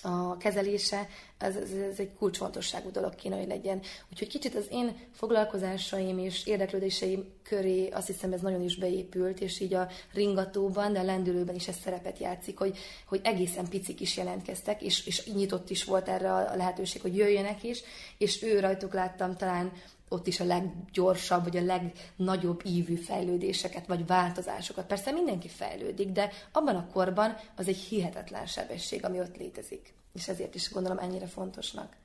[0.02, 1.08] a kezelése,
[1.38, 3.82] ez, ez, ez egy kulcsfontosságú dolog kéne, hogy legyen.
[4.12, 9.60] Úgyhogy kicsit az én foglalkozásaim és érdeklődéseim köré azt hiszem ez nagyon is beépült, és
[9.60, 14.18] így a ringatóban, de a lendülőben is ez szerepet játszik, hogy, hogy egészen picik is
[14.18, 17.84] jelentkeztek, és, és nyitott is volt erre a lehetőség, hogy jöjjenek is,
[18.18, 19.72] és ő rajtuk láttam talán
[20.10, 24.86] ott is a leggyorsabb, vagy a legnagyobb ívű fejlődéseket, vagy változásokat.
[24.86, 29.94] Persze mindenki fejlődik, de abban a korban az egy hihetetlen sebesség, ami ott létezik.
[30.14, 31.96] És ezért is gondolom ennyire fontosnak.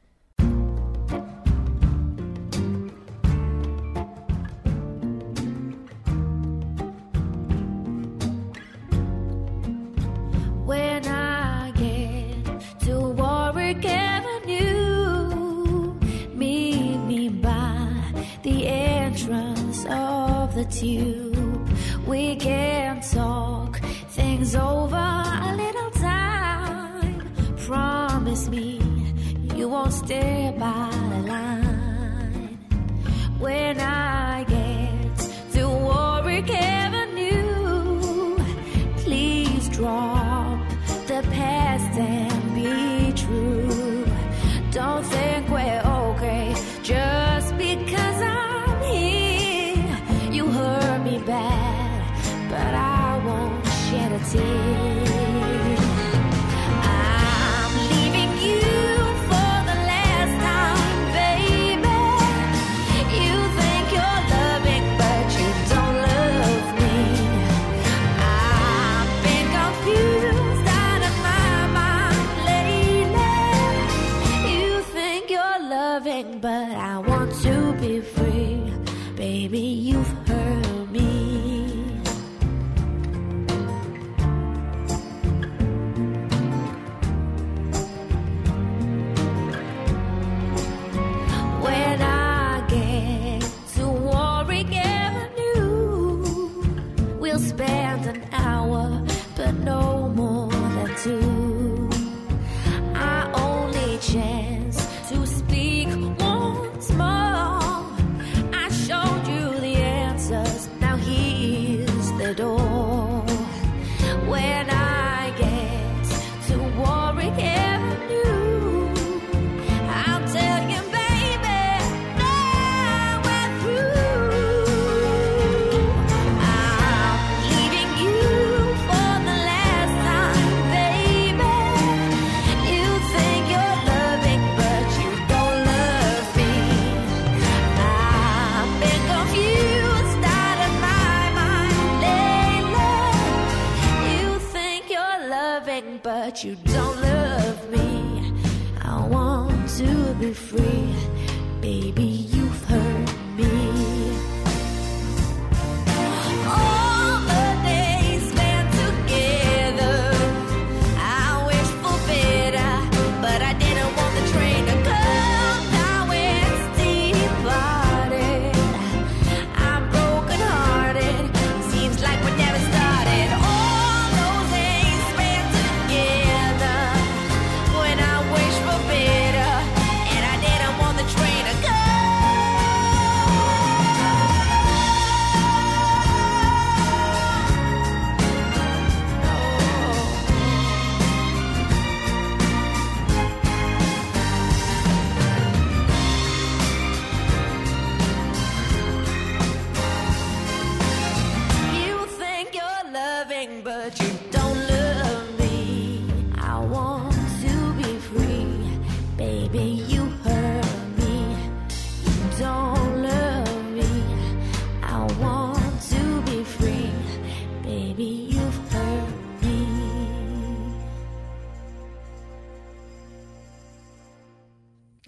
[20.64, 21.68] The tube.
[22.06, 23.80] We can talk
[24.10, 27.32] things over a little time.
[27.56, 28.80] Promise me
[29.56, 32.58] you won't stay by the line.
[33.38, 34.44] When I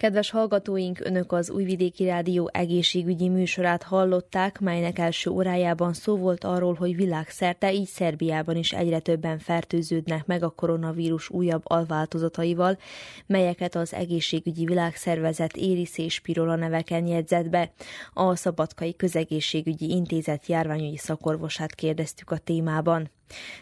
[0.03, 6.73] Kedves hallgatóink, Önök az Újvidéki Rádió egészségügyi műsorát hallották, melynek első órájában szó volt arról,
[6.73, 12.77] hogy világszerte, így Szerbiában is egyre többen fertőződnek meg a koronavírus újabb alváltozataival,
[13.25, 17.71] melyeket az egészségügyi világszervezet Éris és Pirola neveken jegyzett be.
[18.13, 23.09] A Szabadkai Közegészségügyi Intézet járványügyi szakorvosát kérdeztük a témában.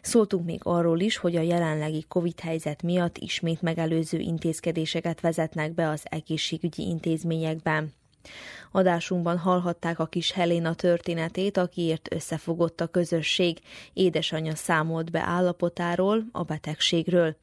[0.02, 5.89] Szóltunk még arról is, hogy a jelenlegi Covid helyzet miatt ismét megelőző intézkedéseket vezetnek be
[5.89, 7.93] az egészségügyi intézményekben.
[8.72, 13.60] Adásunkban hallhatták a kis Helena történetét, akiért összefogott a közösség.
[13.93, 17.35] Édesanyja számolt be állapotáról, a betegségről.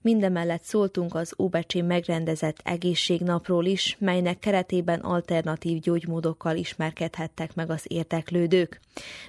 [0.00, 8.80] Mindemellett szóltunk az Óbecsén megrendezett egészségnapról is, melynek keretében alternatív gyógymódokkal ismerkedhettek meg az érteklődők.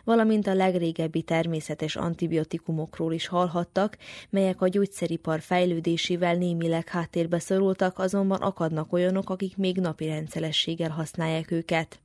[0.04, 3.98] Valamint a legrégebbi természetes antibiotikumokról is hallhattak,
[4.30, 11.43] melyek a gyógyszeripar fejlődésével némileg háttérbe szorultak, azonban akadnak olyanok, akik még napi rendszerességgel használják
[11.52, 12.00] őket.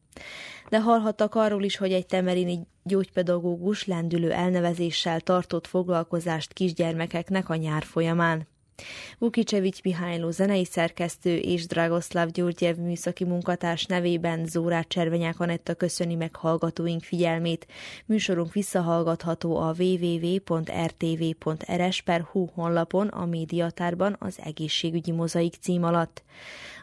[0.68, 7.82] De hallhattak arról is, hogy egy temerini gyógypedagógus lendülő elnevezéssel tartott foglalkozást kisgyermekeknek a nyár
[7.82, 8.46] folyamán.
[9.18, 16.36] Vukicevics Mihályló zenei szerkesztő és Dragoszláv Gyurgyev műszaki munkatárs nevében Zórát Cservenyák Anetta köszöni meg
[16.36, 17.66] hallgatóink figyelmét.
[18.06, 20.48] Műsorunk visszahallgatható a www.rtv.rs.hu
[22.54, 26.22] honlapon a médiatárban az egészségügyi mozaik cím alatt.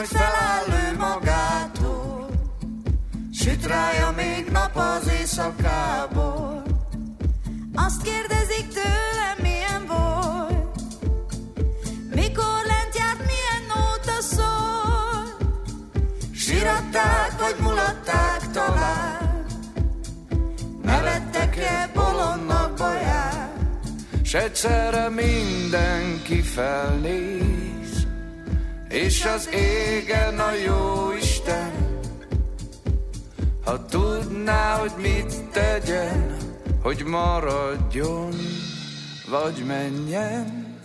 [0.00, 2.28] Majd feláll ő magától.
[3.32, 6.62] Süt rája még nap az éjszakából.
[7.74, 10.80] Azt kérdezik tőlem, milyen volt?
[12.14, 15.36] Mikor lent járt, milyen nóta szól?
[16.34, 19.46] Siratták, vagy mulatták talán?
[20.82, 22.98] Nevettek-e bolondnak baj
[24.22, 27.79] s egyszerre mindenki felnéz,
[28.90, 31.98] és az égen a jó Isten,
[33.64, 36.36] ha tudná, hogy mit tegyen,
[36.82, 38.34] hogy maradjon,
[39.30, 40.78] vagy menjen.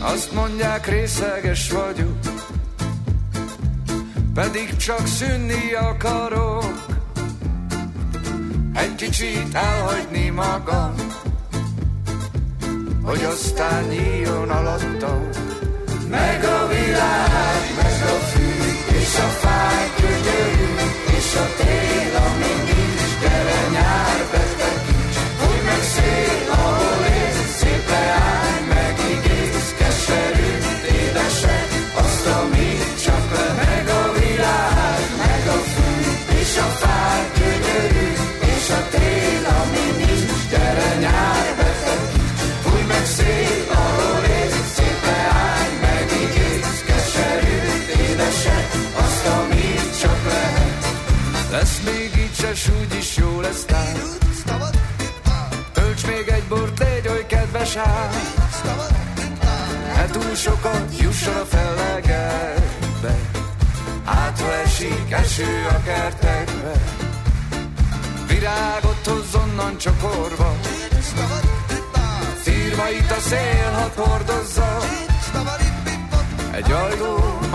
[0.00, 2.18] Azt mondják, részeges vagyok,
[4.34, 6.86] pedig csak szűnni akarok.
[8.74, 10.94] Egy kicsit elhagyni magam,
[13.02, 15.51] hogy aztán nyíljon alattam.
[16.12, 18.48] Meg a világ, meg a fű,
[18.98, 20.21] és a fáj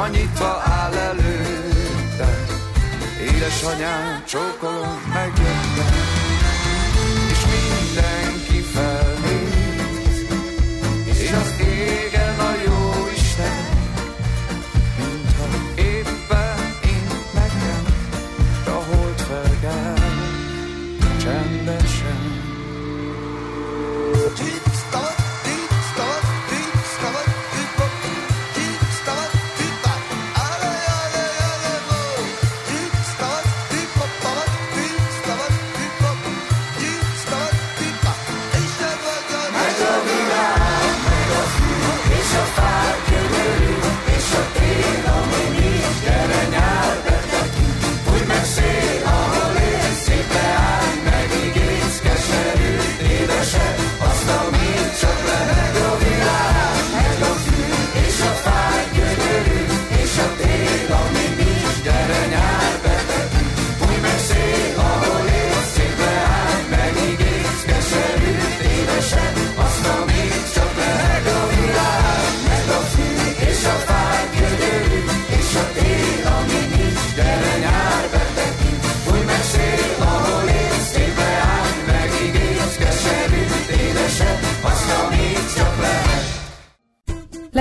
[0.09, 2.29] nyitva áll előtte.
[3.21, 5.11] Édesanyám, csókolom,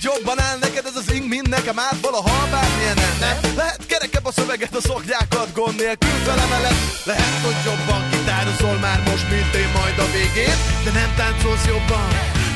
[0.00, 4.26] Hogy jobban áll neked ez az ing, mint nekem át valaha bármilyen nem Lehet kerekebb
[4.30, 6.78] a szöveget, a szoknyákat gond nélkül felemeled
[7.10, 10.56] Lehet, hogy jobban gitározol már most, mint én majd a végén.
[10.84, 12.08] De nem táncolsz jobban,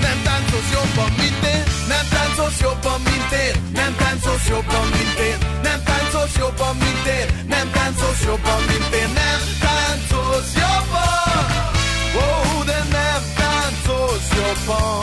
[0.07, 1.63] nem táncolsz jobban, mint én.
[1.93, 5.39] Nem táncolsz jobban, mint én, nem táncolsz jobban, mint én.
[5.67, 9.11] Nem táncolsz jobban, mint én, nem táncolsz jobban, mint én.
[9.23, 11.45] Nem táncolsz jobban,
[12.25, 15.02] oh, de nem táncolsz jobban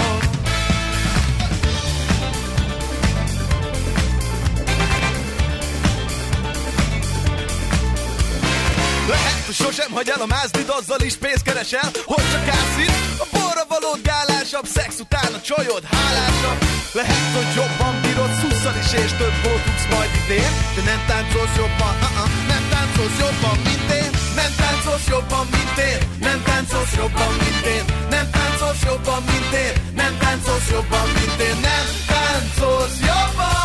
[9.53, 12.93] sosem hagy el a mázdid, azzal is pénzt keresel Hogy csak ászít,
[13.23, 16.59] a borra valód gálásabb Szex után a csajod hálásabb.
[16.99, 19.35] Lehet, hogy jobban bírod szusszal is És több
[19.65, 24.09] tudsz majd idén De nem táncolsz jobban, uh-uh, nem táncolsz jobban, mint én.
[24.35, 25.99] Nem táncolsz jobban, mint én.
[26.19, 27.85] Nem táncolsz jobban, mint én.
[28.09, 29.73] Nem táncolsz jobban, mint én.
[29.95, 31.57] Nem táncolsz jobban, mint én.
[31.69, 33.58] Nem táncolsz jobban